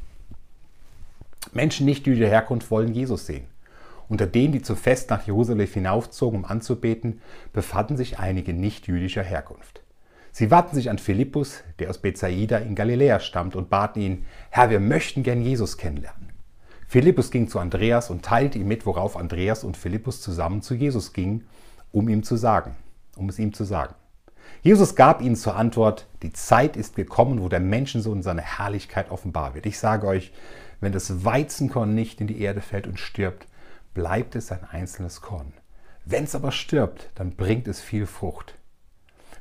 Menschen 1.53 1.86
nicht 1.86 2.07
jüdischer 2.07 2.29
Herkunft 2.29 2.71
wollen 2.71 2.93
Jesus 2.93 3.25
sehen. 3.25 3.45
Unter 4.10 4.25
denen, 4.25 4.53
die 4.53 4.62
zum 4.62 4.77
Fest 4.77 5.10
nach 5.10 5.27
Jerusalem 5.27 5.67
hinaufzogen, 5.67 6.39
um 6.39 6.45
anzubeten, 6.45 7.21
befanden 7.53 7.97
sich 7.97 8.19
einige 8.19 8.53
nicht 8.53 8.88
jüdischer 8.88 9.23
Herkunft. 9.23 9.81
Sie 10.31 10.51
wandten 10.51 10.75
sich 10.75 10.89
an 10.89 10.99
Philippus, 10.99 11.63
der 11.79 11.89
aus 11.89 11.97
Bethsaida 11.97 12.57
in 12.57 12.75
Galiläa 12.75 13.19
stammt, 13.19 13.55
und 13.55 13.69
baten 13.69 14.01
ihn, 14.01 14.25
Herr, 14.49 14.69
wir 14.69 14.79
möchten 14.79 15.23
gern 15.23 15.41
Jesus 15.41 15.77
kennenlernen. 15.77 16.29
Philippus 16.88 17.31
ging 17.31 17.49
zu 17.49 17.60
Andreas 17.60 18.10
und 18.10 18.23
teilte 18.23 18.60
ihm 18.60 18.67
mit, 18.67 18.86
worauf 18.86 19.17
Andreas 19.17 19.63
und 19.63 19.75
Philippus 19.75 20.21
zusammen 20.21 20.62
zu 20.62 20.73
Jesus 20.73 21.12
gingen, 21.12 21.45
um 21.91 22.07
ihm 22.07 22.23
zu 22.23 22.38
sagen, 22.38 22.75
um 23.15 23.27
es 23.27 23.39
ihm 23.39 23.51
zu 23.51 23.65
sagen. 23.65 23.95
Jesus 24.62 24.95
gab 24.95 25.21
ihnen 25.21 25.36
zur 25.36 25.55
Antwort, 25.55 26.07
die 26.23 26.33
Zeit 26.33 26.77
ist 26.77 26.95
gekommen, 26.95 27.41
wo 27.41 27.49
der 27.49 27.60
Menschensohn 27.60 28.21
seine 28.21 28.41
Herrlichkeit 28.41 29.12
offenbar 29.12 29.53
wird. 29.53 29.65
Ich 29.65 29.79
sage 29.79 30.07
euch, 30.07 30.31
wenn 30.80 30.92
das 30.92 31.26
Weizenkorn 31.26 31.96
nicht 31.96 32.22
in 32.22 32.28
die 32.28 32.42
Erde 32.42 32.62
fällt 32.62 32.88
und 32.88 33.00
stirbt, 33.00 33.48
bleibt 33.94 34.36
es 34.36 34.52
ein 34.52 34.63
einzelnes 34.63 35.22
Korn. 35.22 35.54
Wenn 36.06 36.24
es 36.24 36.36
aber 36.36 36.52
stirbt, 36.52 37.10
dann 37.16 37.32
bringt 37.32 37.68
es 37.68 37.82
viel 37.82 38.06
Frucht. 38.06 38.56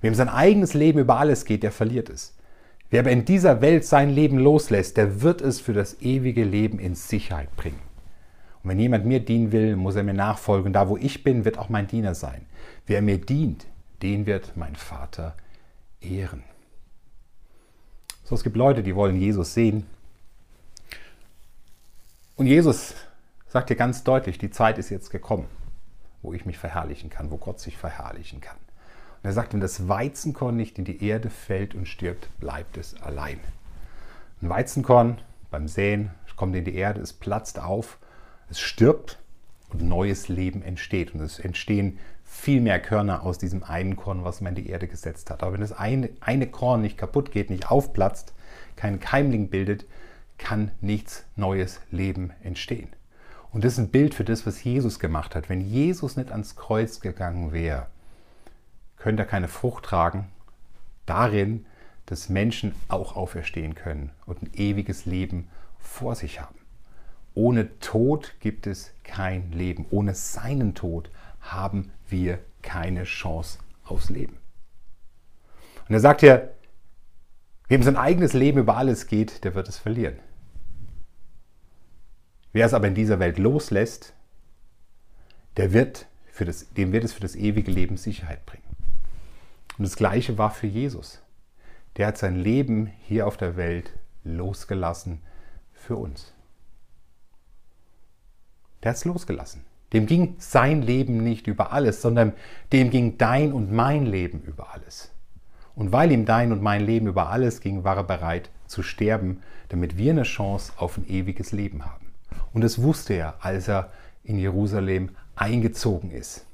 Wem 0.01 0.15
sein 0.15 0.29
eigenes 0.29 0.75
Leben 0.75 0.99
über 0.99 1.19
alles 1.19 1.45
geht, 1.45 1.63
der 1.63 1.73
verliert 1.73 2.09
es. 2.09 2.37
Wer 2.91 3.01
aber 3.01 3.11
in 3.11 3.25
dieser 3.25 3.61
Welt 3.61 3.85
sein 3.85 4.11
Leben 4.11 4.39
loslässt, 4.39 4.97
der 4.97 5.23
wird 5.23 5.41
es 5.41 5.61
für 5.61 5.73
das 5.73 6.01
ewige 6.01 6.45
Leben 6.45 6.79
in 6.79 6.95
Sicherheit 6.95 7.55
bringen. 7.57 7.81
Und 8.63 8.71
wenn 8.71 8.79
jemand 8.79 9.05
mir 9.05 9.21
dienen 9.21 9.53
will, 9.53 9.77
muss 9.77 9.97
er 9.97 10.03
mir 10.03 10.15
nachfolgen. 10.15 10.73
Da, 10.73 10.89
wo 10.89 10.97
ich 10.97 11.23
bin, 11.23 11.45
wird 11.45 11.59
auch 11.59 11.69
mein 11.69 11.87
Diener 11.87 12.15
sein. 12.15 12.47
Wer 12.87 13.03
mir 13.03 13.19
dient, 13.19 13.67
den 14.03 14.27
wird 14.27 14.57
mein 14.57 14.77
Vater 14.77 15.37
ehren. 16.01 16.43
So, 18.25 18.35
es 18.35 18.43
gibt 18.43 18.57
Leute, 18.57 18.83
die 18.83 18.97
wollen 18.97 19.21
Jesus 19.21 19.55
sehen. 19.55 19.87
Und 22.37 22.47
Jesus 22.47 22.95
sagt 23.49 23.71
dir 23.71 23.77
ganz 23.77 24.05
deutlich, 24.05 24.37
die 24.37 24.51
Zeit 24.51 24.77
ist 24.77 24.91
jetzt 24.91 25.11
gekommen, 25.11 25.47
wo 26.21 26.35
ich 26.35 26.45
mich 26.45 26.59
verherrlichen 26.59 27.09
kann, 27.09 27.31
wo 27.31 27.39
Gott 27.39 27.59
sich 27.61 27.79
verherrlichen 27.79 28.43
kann. 28.43 28.59
Und 29.23 29.31
er 29.31 29.33
sagt, 29.33 29.55
wenn 29.55 29.61
das 29.61 29.89
Weizenkorn 29.89 30.55
nicht 30.55 30.79
in 30.79 30.85
die 30.85 31.03
Erde 31.03 31.31
fällt 31.31 31.75
und 31.75 31.89
stirbt, 31.89 32.29
bleibt 32.39 32.77
es 32.77 33.01
allein. 33.01 33.41
Ein 34.43 34.51
Weizenkorn 34.51 35.19
beim 35.51 35.67
Säen 35.67 36.11
kommt 36.37 36.55
in 36.55 36.67
die 36.67 36.75
Erde, 36.75 37.01
es 37.01 37.15
platzt 37.15 37.59
auf, 37.59 37.97
es 38.51 38.61
stirbt 38.61 39.19
und 39.71 39.81
neues 39.81 40.29
Leben 40.29 40.61
entsteht. 40.61 41.15
Und 41.15 41.21
es 41.21 41.39
entstehen 41.39 41.99
viel 42.23 42.61
mehr 42.61 42.81
Körner 42.81 43.23
aus 43.23 43.39
diesem 43.39 43.63
einen 43.63 43.97
Korn, 43.97 44.25
was 44.25 44.43
man 44.43 44.55
in 44.55 44.63
die 44.63 44.71
Erde 44.71 44.89
gesetzt 44.89 45.31
hat. 45.31 45.43
Aber 45.43 45.55
wenn 45.55 45.63
das 45.63 45.73
eine, 45.73 46.11
eine 46.21 46.47
Korn 46.47 46.83
nicht 46.83 46.99
kaputt 46.99 47.31
geht, 47.31 47.49
nicht 47.49 47.71
aufplatzt, 47.71 48.35
keinen 48.77 49.01
Keimling 49.01 49.49
bildet, 49.49 49.87
kann 50.39 50.71
nichts 50.81 51.25
neues 51.37 51.81
Leben 51.91 52.33
entstehen. 52.43 52.89
Und 53.53 53.65
das 53.65 53.75
ist 53.75 53.79
ein 53.79 53.89
Bild 53.89 54.15
für 54.15 54.25
das, 54.25 54.47
was 54.47 54.63
Jesus 54.65 54.99
gemacht 54.99 55.35
hat. 55.35 55.49
Wenn 55.49 55.61
Jesus 55.61 56.17
nicht 56.17 56.31
ans 56.31 56.57
Kreuz 56.57 57.01
gegangen 57.01 57.53
wäre, 57.53 57.87
könnte 58.97 59.23
er 59.23 59.27
keine 59.27 59.49
Frucht 59.49 59.85
tragen, 59.85 60.29
darin, 61.07 61.65
dass 62.07 62.29
Menschen 62.29 62.75
auch 62.89 63.17
auferstehen 63.17 63.75
können 63.75 64.11
und 64.27 64.43
ein 64.43 64.51
ewiges 64.55 65.07
Leben 65.07 65.49
vor 65.79 66.15
sich 66.15 66.41
haben. 66.41 66.59
Ohne 67.35 67.79
Tod 67.81 68.35
gibt 68.41 68.67
es 68.67 68.93
kein 69.05 69.53
Leben. 69.53 69.87
Ohne 69.91 70.15
seinen 70.15 70.75
Tod 70.75 71.11
haben 71.41 71.93
wir 72.09 72.39
keine 72.63 73.05
Chance 73.05 73.59
aufs 73.85 74.11
Leben. 74.11 74.39
Und 75.89 75.95
er 75.95 76.01
sagt 76.01 76.23
ja, 76.23 76.41
wem 77.69 77.83
sein 77.83 77.97
eigenes 77.97 78.33
Leben 78.33 78.59
über 78.59 78.77
alles 78.77 79.07
geht, 79.07 79.45
der 79.45 79.55
wird 79.55 79.69
es 79.69 79.79
verlieren. 79.79 80.19
Wer 82.53 82.67
es 82.67 82.75
aber 82.75 82.89
in 82.89 82.95
dieser 82.95 83.19
Welt 83.19 83.39
loslässt, 83.39 84.15
der 85.57 85.73
wird 85.73 86.07
für 86.27 86.45
das, 86.45 86.71
dem 86.71 86.93
wird 86.93 87.05
es 87.05 87.13
für 87.13 87.21
das 87.21 87.35
ewige 87.35 87.71
Leben 87.71 87.97
Sicherheit 87.97 88.45
bringen. 88.47 88.65
Und 89.79 89.85
das 89.85 89.97
Gleiche 89.97 90.39
war 90.39 90.51
für 90.51 90.67
Jesus. 90.67 91.21
Der 91.97 92.07
hat 92.07 92.19
sein 92.19 92.37
Leben 92.37 92.87
hier 93.03 93.27
auf 93.27 93.37
der 93.37 93.57
Welt 93.57 93.93
losgelassen 94.25 95.21
für 95.73 95.97
uns. 95.97 96.33
Der 98.83 98.91
hat 98.91 98.97
es 98.97 99.05
losgelassen. 99.05 99.65
Dem 99.93 100.07
ging 100.07 100.37
sein 100.39 100.83
Leben 100.83 101.23
nicht 101.23 101.47
über 101.47 101.73
alles, 101.73 102.03
sondern 102.03 102.33
dem 102.73 102.91
ging 102.91 103.19
dein 103.19 103.53
und 103.53 103.73
mein 103.73 104.05
Leben 104.05 104.43
über 104.43 104.73
alles. 104.73 105.11
Und 105.77 105.93
weil 105.93 106.11
ihm 106.11 106.25
dein 106.25 106.53
und 106.53 106.63
mein 106.63 106.85
Leben 106.85 107.07
über 107.07 107.29
alles 107.29 107.61
ging, 107.61 107.85
war 107.85 107.99
er 107.99 108.05
bereit 108.05 108.51
zu 108.67 108.83
sterben, 108.83 109.43
damit 109.69 109.99
wir 109.99 110.11
eine 110.11 110.23
Chance 110.23 110.73
auf 110.79 110.97
ein 110.97 111.07
ewiges 111.07 111.53
Leben 111.53 111.85
haben. 111.85 112.15
Und 112.53 112.65
das 112.65 112.83
wusste 112.83 113.13
er, 113.13 113.35
als 113.45 113.69
er 113.69 113.93
in 114.25 114.39
Jerusalem 114.39 115.11
eingezogen 115.37 116.11
ist. 116.11 116.47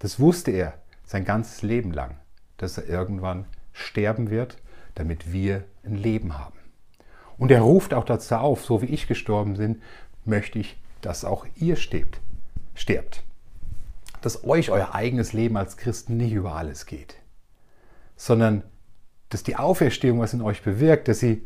Das 0.00 0.18
wusste 0.18 0.50
er 0.50 0.74
sein 1.04 1.24
ganzes 1.24 1.62
Leben 1.62 1.92
lang, 1.92 2.16
dass 2.56 2.76
er 2.76 2.88
irgendwann 2.88 3.46
sterben 3.72 4.30
wird, 4.30 4.58
damit 4.96 5.32
wir 5.32 5.62
ein 5.84 5.94
Leben 5.94 6.36
haben. 6.38 6.58
Und 7.38 7.52
er 7.52 7.60
ruft 7.60 7.94
auch 7.94 8.04
dazu 8.04 8.34
auf, 8.34 8.64
so 8.64 8.82
wie 8.82 8.86
ich 8.86 9.06
gestorben 9.06 9.54
bin, 9.54 9.80
möchte 10.24 10.58
ich, 10.58 10.76
dass 11.02 11.24
auch 11.24 11.46
ihr 11.54 11.76
stebt, 11.76 12.20
sterbt. 12.74 13.22
Dass 14.22 14.42
euch 14.42 14.70
euer 14.70 14.92
eigenes 14.94 15.32
Leben 15.32 15.56
als 15.56 15.76
Christen 15.76 16.16
nicht 16.16 16.32
über 16.32 16.56
alles 16.56 16.86
geht 16.86 17.16
sondern 18.16 18.62
dass 19.28 19.42
die 19.42 19.56
Auferstehung 19.56 20.20
was 20.20 20.34
in 20.34 20.42
euch 20.42 20.62
bewirkt, 20.62 21.08
dass 21.08 21.20
sie, 21.20 21.44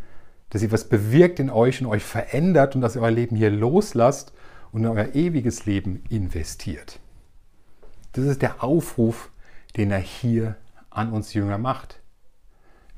dass 0.51 0.61
sie 0.61 0.73
was 0.73 0.89
bewirkt 0.89 1.41
in 1.41 1.51
euch 1.51 1.81
und 1.81 1.87
euch 1.87 2.05
verändert 2.05 2.75
und 2.75 2.81
dass 2.81 2.97
ihr 2.97 3.03
euer 3.03 3.11
Leben 3.11 3.37
hier 3.37 3.51
loslasst 3.51 4.33
und 4.73 4.85
in 4.85 4.91
euer 4.91 5.15
ewiges 5.15 5.67
Leben 5.67 6.05
investiert. 6.09 6.99
Das 8.13 8.25
ist 8.25 8.43
der 8.43 8.63
Aufruf, 8.63 9.31
den 9.77 9.91
er 9.91 9.99
hier 9.99 10.57
an 10.91 11.13
uns 11.13 11.35
Jünger 11.35 11.59
macht. 11.59 12.01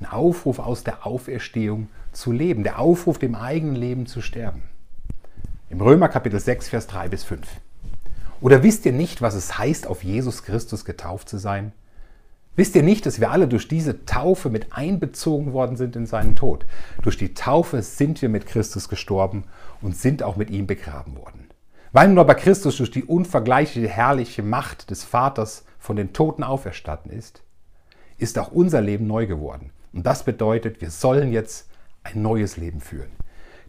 Ein 0.00 0.06
Aufruf 0.06 0.58
aus 0.58 0.85
der 0.85 1.06
Auferstehung 1.06 1.88
zu 2.12 2.32
leben, 2.32 2.64
der 2.64 2.78
Aufruf, 2.78 3.18
dem 3.18 3.35
eigenen 3.35 3.76
Leben 3.76 4.06
zu 4.06 4.20
sterben. 4.20 4.62
Im 5.70 5.80
Römer 5.80 6.08
Kapitel 6.08 6.40
6, 6.40 6.68
Vers 6.68 6.87
3 6.88 7.08
bis 7.08 7.24
5. 7.24 7.46
Oder 8.40 8.62
wisst 8.62 8.85
ihr 8.85 8.92
nicht, 8.92 9.22
was 9.22 9.35
es 9.35 9.56
heißt, 9.56 9.87
auf 9.87 10.02
Jesus 10.02 10.42
Christus 10.42 10.85
getauft 10.85 11.28
zu 11.28 11.38
sein? 11.38 11.72
Wisst 12.55 12.77
ihr 12.77 12.83
nicht, 12.83 13.07
dass 13.07 13.19
wir 13.19 13.31
alle 13.31 13.49
durch 13.49 13.67
diese 13.67 14.05
Taufe 14.05 14.51
mit 14.51 14.75
einbezogen 14.75 15.55
worden 15.55 15.77
sind 15.77 15.97
in 15.97 16.05
seinen 16.05 16.37
Tod? 16.37 16.67
Durch 17.01 17.17
die 17.17 17.33
Taufe 17.33 17.81
sind 17.81 18.21
wir 18.21 18.29
mit 18.29 18.47
Christus 18.47 18.91
gestorben 18.91 19.45
und 19.81 19.97
sind 19.97 20.23
auch 20.23 20.37
mit 20.37 20.51
ihm 20.51 20.67
begraben 20.67 21.17
worden. 21.17 21.49
Weil 21.93 22.09
nun 22.09 22.19
aber 22.19 22.35
Christus 22.35 22.77
durch 22.77 22.91
die 22.91 23.05
unvergleichliche 23.05 23.88
herrliche 23.88 24.43
Macht 24.43 24.91
des 24.91 25.03
Vaters 25.03 25.65
von 25.79 25.97
den 25.97 26.12
Toten 26.12 26.43
auferstanden 26.43 27.11
ist, 27.11 27.43
ist 28.19 28.38
auch 28.38 28.53
unser 28.53 28.83
Leben 28.83 29.07
neu 29.07 29.27
geworden. 29.27 29.71
Und 29.95 30.07
das 30.07 30.23
bedeutet, 30.23 30.81
wir 30.83 30.91
sollen 30.91 31.33
jetzt 31.33 31.69
ein 32.05 32.21
neues 32.21 32.59
Leben 32.59 32.81
führen. 32.81 33.11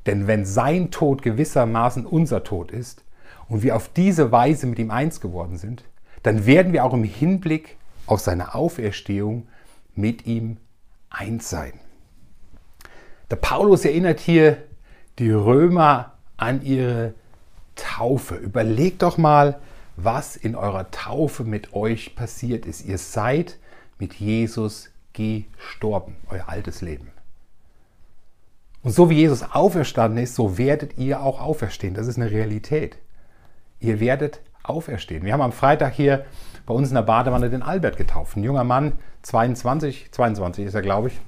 Denn 0.05 0.27
wenn 0.27 0.45
sein 0.45 0.91
Tod 0.91 1.21
gewissermaßen 1.21 2.05
unser 2.05 2.43
Tod 2.43 2.71
ist 2.71 3.03
und 3.47 3.63
wir 3.63 3.77
auf 3.77 3.87
diese 3.89 4.31
Weise 4.31 4.67
mit 4.67 4.79
ihm 4.79 4.91
eins 4.91 5.21
geworden 5.21 5.57
sind, 5.57 5.85
dann 6.21 6.45
werden 6.45 6.73
wir 6.73 6.83
auch 6.83 6.93
im 6.93 7.03
Hinblick 7.03 7.77
auf 8.05 8.19
seine 8.19 8.53
Auferstehung 8.55 9.47
mit 9.95 10.25
ihm 10.25 10.57
eins 11.09 11.49
sein. 11.49 11.73
Der 13.29 13.35
Paulus 13.37 13.85
erinnert 13.85 14.19
hier 14.19 14.63
die 15.19 15.31
Römer 15.31 16.13
an 16.37 16.63
ihre 16.63 17.13
Taufe. 17.75 18.35
Überlegt 18.35 19.01
doch 19.01 19.17
mal, 19.17 19.59
was 19.95 20.35
in 20.35 20.55
eurer 20.55 20.91
Taufe 20.91 21.43
mit 21.43 21.73
euch 21.73 22.15
passiert 22.15 22.65
ist. 22.65 22.85
Ihr 22.85 22.97
seid 22.97 23.57
mit 23.99 24.15
Jesus 24.15 24.89
gestorben, 25.13 26.15
euer 26.29 26.49
altes 26.49 26.81
Leben. 26.81 27.11
Und 28.81 28.91
so 28.91 29.09
wie 29.09 29.15
Jesus 29.15 29.43
auferstanden 29.43 30.21
ist, 30.21 30.35
so 30.35 30.57
werdet 30.57 30.97
ihr 30.97 31.21
auch 31.21 31.39
auferstehen. 31.39 31.93
Das 31.93 32.07
ist 32.07 32.17
eine 32.17 32.31
Realität. 32.31 32.97
Ihr 33.79 33.99
werdet 33.99 34.41
auferstehen. 34.63 35.23
Wir 35.23 35.33
haben 35.33 35.41
am 35.41 35.53
Freitag 35.53 35.93
hier 35.93 36.25
bei 36.65 36.73
uns 36.73 36.89
in 36.89 36.95
der 36.95 37.01
Badewanne 37.01 37.49
den 37.49 37.61
Albert 37.61 37.97
getauft. 37.97 38.37
Ein 38.37 38.43
junger 38.43 38.63
Mann, 38.63 38.93
22, 39.23 40.11
22 40.11 40.65
ist 40.65 40.73
er, 40.73 40.81
glaube 40.81 41.09
ich. 41.09 41.21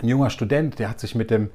Ein 0.00 0.08
junger 0.08 0.30
Student, 0.30 0.78
der 0.78 0.90
hat 0.90 1.00
sich 1.00 1.14
mit, 1.14 1.30
dem, 1.30 1.50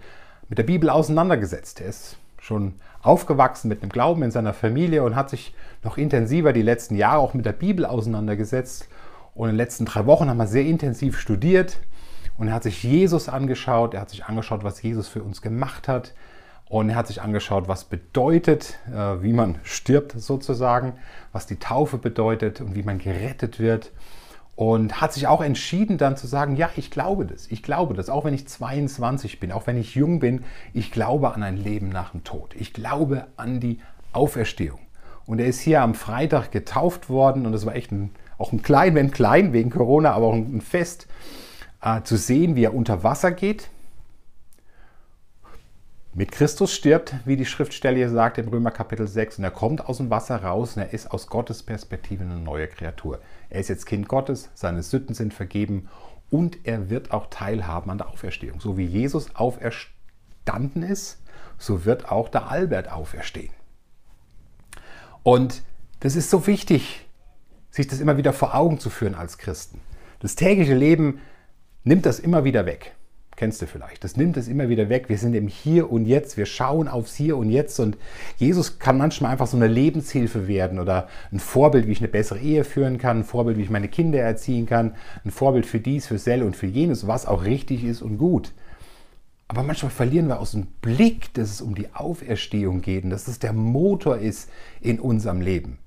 mit 0.50 0.58
der 0.58 0.64
Bibel 0.64 0.90
auseinandergesetzt. 0.90 1.82
Er 1.82 1.88
ist 1.88 2.18
schon 2.40 2.74
aufgewachsen 3.02 3.68
mit 3.68 3.82
dem 3.84 3.90
Glauben 3.90 4.24
in 4.24 4.32
seiner 4.32 4.54
Familie 4.54 5.04
und 5.04 5.16
hat 5.16 5.30
sich 5.30 5.54
noch 5.84 5.98
intensiver 5.98 6.54
die 6.54 6.62
letzten 6.62 6.96
Jahre 6.96 7.20
auch 7.20 7.34
mit 7.34 7.46
der 7.46 7.54
Bibel 7.54 7.86
auseinandergesetzt. 7.86 8.88
Und 9.36 9.50
in 9.50 9.54
den 9.54 9.58
letzten 9.58 9.86
drei 9.86 10.06
Wochen 10.06 10.30
haben 10.30 10.38
wir 10.38 10.48
sehr 10.48 10.66
intensiv 10.66 11.20
studiert 11.20 11.78
und 12.38 12.48
er 12.48 12.56
hat 12.56 12.64
sich 12.64 12.84
Jesus 12.84 13.30
angeschaut, 13.30 13.94
er 13.94 14.02
hat 14.02 14.10
sich 14.10 14.26
angeschaut, 14.26 14.64
was 14.64 14.82
Jesus 14.82 15.08
für 15.08 15.22
uns 15.22 15.42
gemacht 15.42 15.88
hat, 15.88 16.14
und 16.72 16.90
er 16.90 16.96
hat 16.96 17.08
sich 17.08 17.22
angeschaut, 17.22 17.68
was 17.68 17.84
bedeutet, 17.84 18.80
äh, 18.90 19.22
wie 19.22 19.34
man 19.34 19.60
stirbt 19.62 20.14
sozusagen, 20.16 20.94
was 21.34 21.46
die 21.46 21.58
Taufe 21.58 21.98
bedeutet 21.98 22.62
und 22.62 22.76
wie 22.76 22.84
man 22.84 22.98
gerettet 22.98 23.60
wird. 23.60 23.92
Und 24.56 25.02
hat 25.02 25.12
sich 25.12 25.28
auch 25.28 25.42
entschieden 25.42 25.98
dann 25.98 26.16
zu 26.16 26.28
sagen, 26.28 26.56
ja, 26.56 26.70
ich 26.78 26.90
glaube 26.90 27.26
das, 27.26 27.48
ich 27.48 27.62
glaube 27.62 27.94
das, 27.94 28.10
auch 28.10 28.24
wenn 28.24 28.34
ich 28.34 28.48
22 28.48 29.42
bin, 29.42 29.52
auch 29.52 29.68
wenn 29.68 29.76
ich 29.76 29.96
jung 29.96 30.20
bin, 30.20 30.46
ich 30.74 30.94
glaube 30.94 31.34
an 31.34 31.44
ein 31.44 31.58
Leben 31.58 31.90
nach 31.90 32.12
dem 32.12 32.24
Tod. 32.24 32.56
Ich 32.58 32.72
glaube 32.72 33.28
an 33.36 33.60
die 33.60 33.82
Auferstehung. 34.14 34.80
Und 35.26 35.40
er 35.40 35.48
ist 35.48 35.60
hier 35.60 35.82
am 35.82 35.94
Freitag 35.94 36.52
getauft 36.52 37.10
worden 37.10 37.46
und 37.46 37.52
das 37.52 37.66
war 37.66 37.76
echt 37.76 37.92
ein, 37.92 38.12
auch 38.38 38.54
ein 38.54 38.62
klein, 38.62 38.96
wenn 38.96 39.12
klein, 39.12 39.52
wegen 39.52 39.72
Corona, 39.72 40.14
aber 40.14 40.28
auch 40.28 40.36
ein 40.36 40.62
Fest, 40.62 41.08
äh, 41.82 42.02
zu 42.04 42.16
sehen, 42.16 42.56
wie 42.56 42.64
er 42.64 42.74
unter 42.74 43.04
Wasser 43.04 43.32
geht, 43.32 43.70
mit 46.14 46.34
Christus 46.34 46.74
stirbt, 46.74 47.16
wie 47.24 47.38
die 47.38 47.46
Schriftstelle 47.46 47.96
hier 47.96 48.10
sagt 48.10 48.38
im 48.38 48.50
Römer 48.50 48.72
Kapitel 48.72 49.08
6, 49.08 49.38
und 49.38 49.46
er 49.46 49.52
kommt 49.52 49.86
aus 49.86 49.98
dem 49.98 50.10
Wasser 50.10 50.44
raus 50.44 50.76
und 50.76 50.84
er 50.84 50.94
ist 50.94 51.10
aus 51.10 51.28
Gottes 51.28 51.64
Perspektive 51.64 52.26
eine 52.26 52.36
neue 52.36 52.68
Kreatur. 52.68 53.22
Er 53.50 53.62
ist 53.62 53.70
jetzt 53.70 53.86
Kind 53.86 54.10
Gottes, 54.10 54.50
seine 54.54 54.84
Sünden 54.84 55.16
sind 55.16 55.34
vergeben 55.34 55.88
und 56.30 56.60
er 56.66 56.90
wird 56.90 57.12
auch 57.12 57.28
teilhaben 57.30 57.90
an 57.92 57.98
der 57.98 58.10
Auferstehung. 58.10 58.60
So 58.60 58.78
wie 58.78 58.86
Jesus 58.86 59.36
auferstanden 59.38 60.84
ist, 60.84 61.22
so 61.58 61.86
wird 61.86 62.12
auch 62.12 62.28
der 62.28 62.52
Albert 62.52 62.92
auferstehen. 62.92 63.54
Und 65.24 65.64
das 66.02 66.18
ist 66.18 66.30
so 66.30 66.46
wichtig, 66.46 67.08
sich 67.70 67.88
das 67.88 68.02
immer 68.02 68.18
wieder 68.18 68.34
vor 68.34 68.54
Augen 68.54 68.80
zu 68.80 68.90
führen 68.90 69.16
als 69.16 69.38
Christen. 69.38 69.80
Das 70.20 70.36
tägliche 70.36 70.76
Leben 70.76 71.22
nimmt 71.86 72.06
das 72.06 72.20
immer 72.20 72.44
wieder 72.44 72.66
weg. 72.66 72.96
Kennst 73.42 73.60
du 73.60 73.66
vielleicht. 73.66 74.04
Das 74.04 74.18
nimmt 74.18 74.38
es 74.38 74.48
immer 74.48 74.70
wieder 74.70 74.88
weg. 74.88 75.10
Wir 75.10 75.18
sind 75.18 75.34
im 75.34 75.48
Hier 75.48 75.92
und 75.92 76.06
Jetzt. 76.06 76.38
Wir 76.38 76.46
schauen 76.46 76.88
aufs 76.88 77.16
Hier 77.16 77.38
und 77.38 77.50
Jetzt. 77.50 77.80
Und 77.80 77.98
Jesus 78.38 78.78
kann 78.78 79.00
manchmal 79.00 79.32
einfach 79.32 79.48
so 79.48 79.58
eine 79.58 79.66
Lebenshilfe 79.66 80.48
werden 80.48 80.78
oder 80.78 81.08
ein 81.32 81.40
Vorbild, 81.40 81.88
wie 81.88 81.94
ich 81.94 82.02
eine 82.02 82.08
bessere 82.08 82.38
Ehe 82.38 82.64
führen 82.64 83.00
kann, 83.00 83.22
ein 83.22 83.24
Vorbild, 83.24 83.58
wie 83.58 83.64
ich 83.64 83.72
meine 83.72 83.88
Kinder 83.88 84.20
erziehen 84.20 84.68
kann, 84.68 84.94
ein 85.26 85.32
Vorbild 85.32 85.66
für 85.66 85.80
dies, 85.80 86.06
für 86.06 86.20
Sell 86.20 86.44
und 86.44 86.56
für 86.56 86.68
jenes, 86.68 87.08
was 87.08 87.26
auch 87.26 87.44
richtig 87.44 87.84
ist 87.84 88.04
und 88.04 88.20
gut. 88.20 88.54
Aber 89.48 89.64
manchmal 89.64 89.90
verlieren 89.90 90.28
wir 90.28 90.40
aus 90.40 90.52
dem 90.52 90.68
Blick, 90.80 91.34
dass 91.34 91.50
es 91.50 91.62
um 91.62 91.74
die 91.74 91.96
Auferstehung 91.96 92.84
geht 92.84 93.06
und 93.06 93.10
dass 93.10 93.28
es 93.28 93.40
der 93.40 93.54
Motor 93.54 94.20
ist 94.20 94.52
in 94.82 95.00
unserem 95.00 95.42
Leben. 95.42 95.80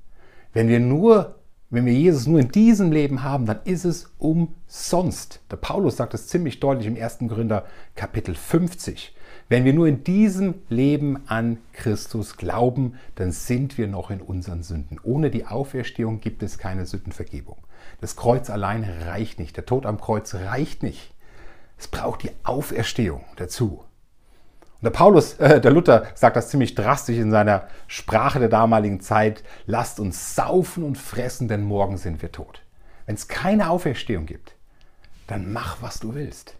Wenn 0.55 0.67
wir 0.67 0.81
nur 0.81 1.37
wenn 1.75 1.87
wir 1.87 1.93
Jesus 1.93 2.27
nur 2.27 2.41
in 2.41 2.51
diesem 2.51 2.93
Leben 2.93 3.23
haben, 3.23 3.47
dann 3.47 3.61
ist 3.65 3.85
es 3.85 4.13
umsonst. 4.19 5.41
Der 5.51 5.57
Paulus 5.57 5.97
sagt 5.97 6.15
es 6.15 6.29
ziemlich 6.29 6.61
deutlich 6.61 6.87
im 6.87 6.97
1. 6.97 7.19
Gründer 7.29 7.65
Kapitel 7.97 8.35
50. 8.35 9.15
Wenn 9.49 9.65
wir 9.65 9.75
nur 9.75 9.87
in 9.87 10.05
diesem 10.05 10.55
Leben 10.69 11.29
an 11.29 11.59
Christus 11.73 12.37
glauben, 12.37 12.95
dann 13.17 13.33
sind 13.33 13.77
wir 13.77 13.89
noch 13.89 14.11
in 14.11 14.21
unseren 14.21 14.63
Sünden. 14.63 14.99
Ohne 15.03 15.31
die 15.31 15.47
Auferstehung 15.47 16.21
gibt 16.21 16.43
es 16.43 16.59
keine 16.59 16.87
Sündenvergebung. 16.87 17.57
Das 18.01 18.17
Kreuz 18.17 18.51
allein 18.51 18.85
reicht 18.85 19.39
nicht. 19.39 19.57
Der 19.57 19.67
Tod 19.67 19.85
am 19.85 20.01
Kreuz 20.01 20.35
reicht 20.35 20.83
nicht. 20.83 21.13
Es 21.77 21.89
braucht 21.89 22.23
die 22.23 22.31
Auferstehung 22.45 23.25
dazu. 23.37 23.85
Der 24.85 24.91
Paulus, 24.91 25.35
äh, 25.39 25.63
der 25.63 25.71
Luther, 25.71 26.05
sagt 26.15 26.37
das 26.37 26.51
ziemlich 26.51 26.75
drastisch 26.75 27.17
in 27.17 27.31
seiner 27.31 27.69
Sprache 27.87 28.39
der 28.39 28.51
damaligen 28.51 29.01
Zeit. 29.01 29.43
Lasst 29.65 29.99
uns 29.99 30.35
saufen 30.35 30.85
und 30.85 30.99
fressen, 30.99 31.49
denn 31.49 31.63
morgen 31.63 31.97
sind 31.97 32.21
wir 32.21 32.31
tot. 32.33 32.61
Wenn 33.07 33.15
es 33.15 33.27
keine 33.27 33.71
Auferstehung 33.71 34.27
gibt, 34.27 34.57
dann 35.27 35.55
mach, 35.55 35.81
was 35.81 36.01
du 36.01 36.15
willst. 36.15 36.57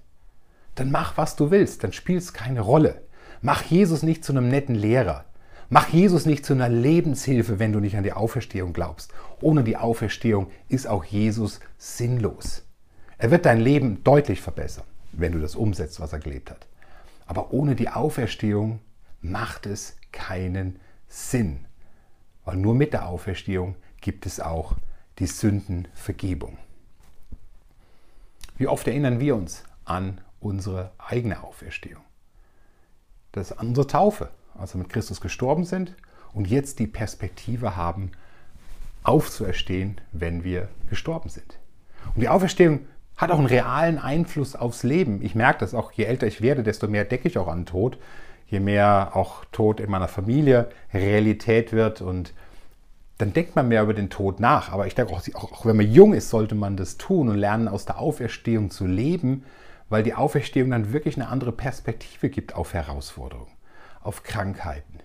Dann 0.75 0.91
mach, 0.91 1.19
was 1.19 1.37
du 1.37 1.51
willst, 1.51 1.85
dann 1.85 1.93
spielt 1.93 2.23
es 2.23 2.33
keine 2.33 2.63
Rolle. 2.63 3.03
Mach 3.43 3.63
Jesus 3.63 4.03
nicht 4.03 4.25
zu 4.25 4.33
einem 4.33 4.49
netten 4.49 4.75
Lehrer. 4.75 5.27
Mach 5.69 5.89
Jesus 5.89 6.25
nicht 6.25 6.47
zu 6.47 6.55
einer 6.55 6.71
Lebenshilfe, 6.71 7.59
wenn 7.59 7.75
du 7.75 7.81
nicht 7.81 7.99
an 7.99 8.05
die 8.05 8.15
Auferstehung 8.15 8.73
glaubst. 8.73 9.13
Ohne 9.43 9.65
die 9.65 9.77
Auferstehung 9.77 10.51
ist 10.71 10.87
auch 10.87 11.05
Jesus 11.05 11.61
sinnlos. 11.77 12.63
Er 13.19 13.31
wird 13.31 13.45
dein 13.45 13.61
Leben 13.61 14.03
deutlich 14.03 14.41
verbessern, 14.41 14.85
wenn 15.13 15.33
du 15.33 15.41
das 15.41 15.55
umsetzt, 15.55 16.01
was 16.01 16.15
er 16.15 16.21
gelebt 16.21 16.51
hat. 16.51 16.67
Aber 17.27 17.53
ohne 17.53 17.75
die 17.75 17.89
Auferstehung 17.89 18.81
macht 19.21 19.67
es 19.67 19.97
keinen 20.13 20.79
Sinn. 21.09 21.67
Weil 22.45 22.57
nur 22.57 22.75
mit 22.75 22.93
der 22.93 23.09
Auferstehung 23.09 23.77
gibt 24.01 24.27
es 24.27 24.41
auch 24.41 24.77
die 25.19 25.27
Sündenvergebung. 25.27 26.59
Wie 28.57 28.69
oft 28.69 28.87
erinnern 28.87 29.21
wir 29.21 29.35
uns 29.35 29.65
an 29.85 30.21
unsere 30.41 30.93
eigene 30.99 31.43
Auferstehung? 31.43 32.03
Das 33.33 33.51
ist 33.51 33.61
unsere 33.61 33.87
Taufe, 33.87 34.31
als 34.57 34.75
wir 34.75 34.79
mit 34.79 34.91
Christus 34.91 35.21
gestorben 35.21 35.65
sind 35.65 35.97
und 36.33 36.47
jetzt 36.47 36.79
die 36.79 36.87
Perspektive 36.87 37.77
haben, 37.77 38.13
aufzuerstehen, 39.03 40.01
wenn 40.13 40.45
wir 40.45 40.69
gestorben 40.89 41.29
sind. 41.29 41.59
Und 42.15 42.21
die 42.21 42.29
Auferstehung 42.29 42.87
hat 43.17 43.31
auch 43.31 43.39
einen 43.39 43.47
realen 43.47 43.99
Einfluss 43.99 44.57
aufs 44.57 44.83
Leben. 44.83 45.23
Ich 45.23 45.35
merke 45.35 45.61
das 45.61 45.75
auch, 45.75 45.93
je 45.93 46.05
älter 46.05 46.27
ich 46.27 46.41
werde, 46.41 46.63
desto 46.63 46.89
mehr 46.89 47.05
decke 47.05 47.29
ich 47.29 47.39
auch 47.39 47.49
an 47.49 47.67
Tod. 47.67 47.99
Je 48.47 48.61
mehr 48.61 49.13
auch 49.15 49.45
Tod 49.47 49.81
in 49.81 49.91
meiner 49.91 50.09
Familie 50.09 50.69
Realität 50.93 51.73
wird 51.73 52.03
und 52.03 52.35
dann 53.19 53.33
denkt 53.33 53.55
man 53.55 53.69
mehr 53.69 53.83
über 53.83 53.95
den 53.95 54.11
Tod 54.11 54.41
nach. 54.41 54.73
Aber 54.73 54.87
ich 54.87 54.95
denke, 54.95 55.13
auch, 55.13 55.23
auch 55.35 55.67
wenn 55.67 55.77
man 55.77 55.91
jung 55.91 56.15
ist, 56.15 56.31
sollte 56.31 56.55
man 56.55 56.77
das 56.77 56.99
tun 56.99 57.29
und 57.29 57.37
lernen, 57.37 57.69
aus 57.69 57.85
der 57.85 57.99
Auferstehung 57.99 58.71
zu 58.71 58.87
leben, 58.87 59.45
weil 59.89 60.03
die 60.03 60.15
Auferstehung 60.15 60.71
dann 60.71 60.93
wirklich 60.93 61.17
eine 61.17 61.29
andere 61.29 61.53
Perspektive 61.53 62.29
gibt 62.29 62.55
auf 62.55 62.75
Herausforderungen, 62.75 63.53
auf 64.01 64.25
Krankheiten, 64.25 64.99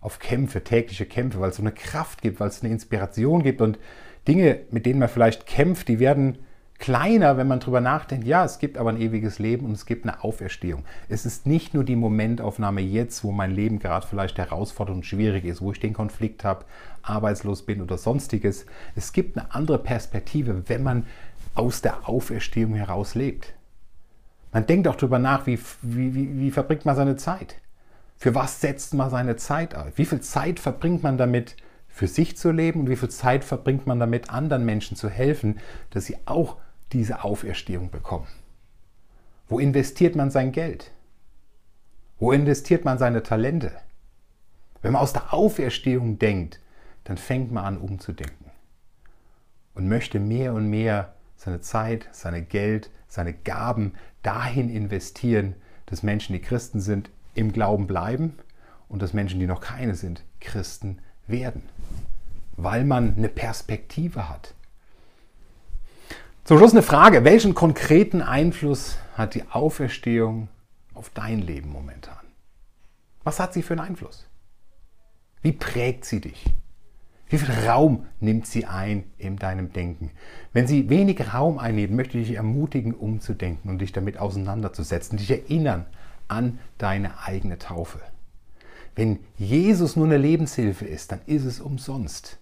auf 0.00 0.18
Kämpfe, 0.18 0.62
tägliche 0.62 1.06
Kämpfe, 1.06 1.40
weil 1.40 1.50
es 1.50 1.56
so 1.56 1.62
eine 1.62 1.72
Kraft 1.72 2.20
gibt, 2.20 2.38
weil 2.38 2.48
es 2.48 2.62
eine 2.62 2.72
Inspiration 2.72 3.42
gibt 3.42 3.60
und 3.60 3.78
Dinge, 4.28 4.60
mit 4.70 4.86
denen 4.86 4.98
man 4.98 5.08
vielleicht 5.08 5.46
kämpft, 5.46 5.88
die 5.88 5.98
werden 5.98 6.38
kleiner, 6.78 7.36
wenn 7.36 7.48
man 7.48 7.60
darüber 7.60 7.80
nachdenkt, 7.80 8.26
ja, 8.26 8.44
es 8.44 8.58
gibt 8.58 8.78
aber 8.78 8.90
ein 8.90 9.00
ewiges 9.00 9.38
Leben 9.38 9.66
und 9.66 9.72
es 9.72 9.86
gibt 9.86 10.04
eine 10.04 10.22
Auferstehung. 10.22 10.84
Es 11.08 11.26
ist 11.26 11.46
nicht 11.46 11.74
nur 11.74 11.84
die 11.84 11.96
Momentaufnahme 11.96 12.80
jetzt, 12.80 13.24
wo 13.24 13.32
mein 13.32 13.50
Leben 13.50 13.78
gerade 13.78 14.06
vielleicht 14.06 14.38
herausfordernd 14.38 14.98
und 14.98 15.06
schwierig 15.06 15.44
ist, 15.44 15.60
wo 15.60 15.72
ich 15.72 15.80
den 15.80 15.92
Konflikt 15.94 16.44
habe, 16.44 16.64
arbeitslos 17.02 17.62
bin 17.62 17.80
oder 17.82 17.98
sonstiges. 17.98 18.66
Es 18.94 19.12
gibt 19.12 19.38
eine 19.38 19.54
andere 19.54 19.78
Perspektive, 19.78 20.68
wenn 20.68 20.82
man 20.82 21.06
aus 21.54 21.82
der 21.82 22.08
Auferstehung 22.08 22.74
heraus 22.74 23.14
lebt. 23.14 23.54
Man 24.52 24.66
denkt 24.66 24.88
auch 24.88 24.96
darüber 24.96 25.18
nach, 25.18 25.46
wie, 25.46 25.58
wie, 25.82 26.14
wie, 26.14 26.38
wie 26.40 26.50
verbringt 26.50 26.84
man 26.84 26.96
seine 26.96 27.16
Zeit? 27.16 27.56
Für 28.16 28.34
was 28.34 28.60
setzt 28.60 28.94
man 28.94 29.10
seine 29.10 29.36
Zeit 29.36 29.74
auf? 29.74 29.96
Wie 29.96 30.06
viel 30.06 30.20
Zeit 30.20 30.60
verbringt 30.60 31.02
man 31.02 31.18
damit, 31.18 31.56
für 31.88 32.06
sich 32.06 32.36
zu 32.36 32.50
leben 32.50 32.80
und 32.80 32.90
wie 32.90 32.96
viel 32.96 33.08
Zeit 33.08 33.42
verbringt 33.42 33.86
man 33.86 33.98
damit, 33.98 34.30
anderen 34.30 34.66
Menschen 34.66 34.96
zu 34.96 35.08
helfen, 35.08 35.60
dass 35.90 36.04
sie 36.04 36.16
auch 36.26 36.58
diese 36.92 37.24
Auferstehung 37.24 37.90
bekommen? 37.90 38.28
Wo 39.48 39.58
investiert 39.58 40.16
man 40.16 40.30
sein 40.30 40.52
Geld? 40.52 40.90
Wo 42.18 42.32
investiert 42.32 42.84
man 42.84 42.98
seine 42.98 43.22
Talente? 43.22 43.72
Wenn 44.82 44.92
man 44.92 45.02
aus 45.02 45.12
der 45.12 45.32
Auferstehung 45.32 46.18
denkt, 46.18 46.60
dann 47.04 47.18
fängt 47.18 47.52
man 47.52 47.64
an 47.64 47.78
umzudenken 47.78 48.50
und 49.74 49.88
möchte 49.88 50.18
mehr 50.18 50.54
und 50.54 50.68
mehr 50.68 51.14
seine 51.36 51.60
Zeit, 51.60 52.08
seine 52.12 52.42
Geld, 52.42 52.90
seine 53.06 53.32
Gaben 53.32 53.92
dahin 54.22 54.68
investieren, 54.68 55.54
dass 55.86 56.02
Menschen, 56.02 56.32
die 56.32 56.40
Christen 56.40 56.80
sind, 56.80 57.10
im 57.34 57.52
Glauben 57.52 57.86
bleiben 57.86 58.34
und 58.88 59.02
dass 59.02 59.12
Menschen, 59.12 59.38
die 59.38 59.46
noch 59.46 59.60
keine 59.60 59.94
sind, 59.94 60.24
Christen 60.40 60.98
werden, 61.26 61.62
weil 62.56 62.84
man 62.84 63.16
eine 63.16 63.28
Perspektive 63.28 64.28
hat. 64.28 64.54
Zum 66.46 66.58
Schluss 66.58 66.70
eine 66.70 66.82
Frage, 66.82 67.24
welchen 67.24 67.54
konkreten 67.54 68.22
Einfluss 68.22 68.98
hat 69.14 69.34
die 69.34 69.42
Auferstehung 69.50 70.46
auf 70.94 71.10
dein 71.10 71.40
Leben 71.40 71.72
momentan? 71.72 72.24
Was 73.24 73.40
hat 73.40 73.52
sie 73.52 73.62
für 73.62 73.72
einen 73.72 73.80
Einfluss? 73.80 74.28
Wie 75.42 75.50
prägt 75.50 76.04
sie 76.04 76.20
dich? 76.20 76.44
Wie 77.28 77.38
viel 77.38 77.52
Raum 77.66 78.06
nimmt 78.20 78.46
sie 78.46 78.64
ein 78.64 79.10
in 79.18 79.38
deinem 79.38 79.72
Denken? 79.72 80.12
Wenn 80.52 80.68
sie 80.68 80.88
wenig 80.88 81.34
Raum 81.34 81.58
einnimmt, 81.58 81.94
möchte 81.94 82.16
ich 82.16 82.28
dich 82.28 82.36
ermutigen, 82.36 82.94
umzudenken 82.94 83.68
und 83.68 83.80
dich 83.80 83.90
damit 83.90 84.16
auseinanderzusetzen, 84.16 85.18
dich 85.18 85.32
erinnern 85.32 85.86
an 86.28 86.60
deine 86.78 87.24
eigene 87.24 87.58
Taufe. 87.58 87.98
Wenn 88.94 89.18
Jesus 89.36 89.96
nur 89.96 90.06
eine 90.06 90.16
Lebenshilfe 90.16 90.84
ist, 90.84 91.10
dann 91.10 91.22
ist 91.26 91.44
es 91.44 91.58
umsonst. 91.58 92.38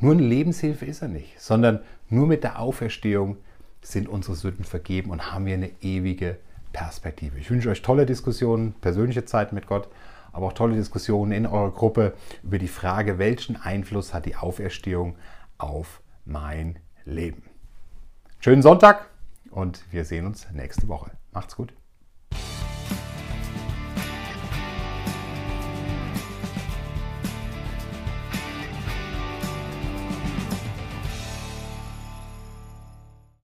Nur 0.00 0.12
eine 0.12 0.22
Lebenshilfe 0.22 0.86
ist 0.86 1.02
er 1.02 1.08
nicht, 1.08 1.40
sondern 1.40 1.80
nur 2.08 2.26
mit 2.28 2.44
der 2.44 2.60
Auferstehung 2.60 3.36
sind 3.82 4.08
unsere 4.08 4.36
Sünden 4.36 4.64
vergeben 4.64 5.10
und 5.10 5.32
haben 5.32 5.46
wir 5.46 5.54
eine 5.54 5.70
ewige 5.80 6.38
Perspektive. 6.72 7.38
Ich 7.38 7.50
wünsche 7.50 7.68
euch 7.68 7.82
tolle 7.82 8.06
Diskussionen, 8.06 8.74
persönliche 8.74 9.24
Zeit 9.24 9.52
mit 9.52 9.66
Gott, 9.66 9.88
aber 10.32 10.46
auch 10.46 10.52
tolle 10.52 10.76
Diskussionen 10.76 11.32
in 11.32 11.46
eurer 11.46 11.72
Gruppe 11.72 12.14
über 12.44 12.58
die 12.58 12.68
Frage, 12.68 13.18
welchen 13.18 13.56
Einfluss 13.56 14.14
hat 14.14 14.26
die 14.26 14.36
Auferstehung 14.36 15.16
auf 15.56 16.00
mein 16.24 16.78
Leben. 17.04 17.42
Schönen 18.38 18.62
Sonntag 18.62 19.08
und 19.50 19.82
wir 19.90 20.04
sehen 20.04 20.26
uns 20.26 20.46
nächste 20.52 20.86
Woche. 20.86 21.10
Macht's 21.32 21.56
gut. 21.56 21.72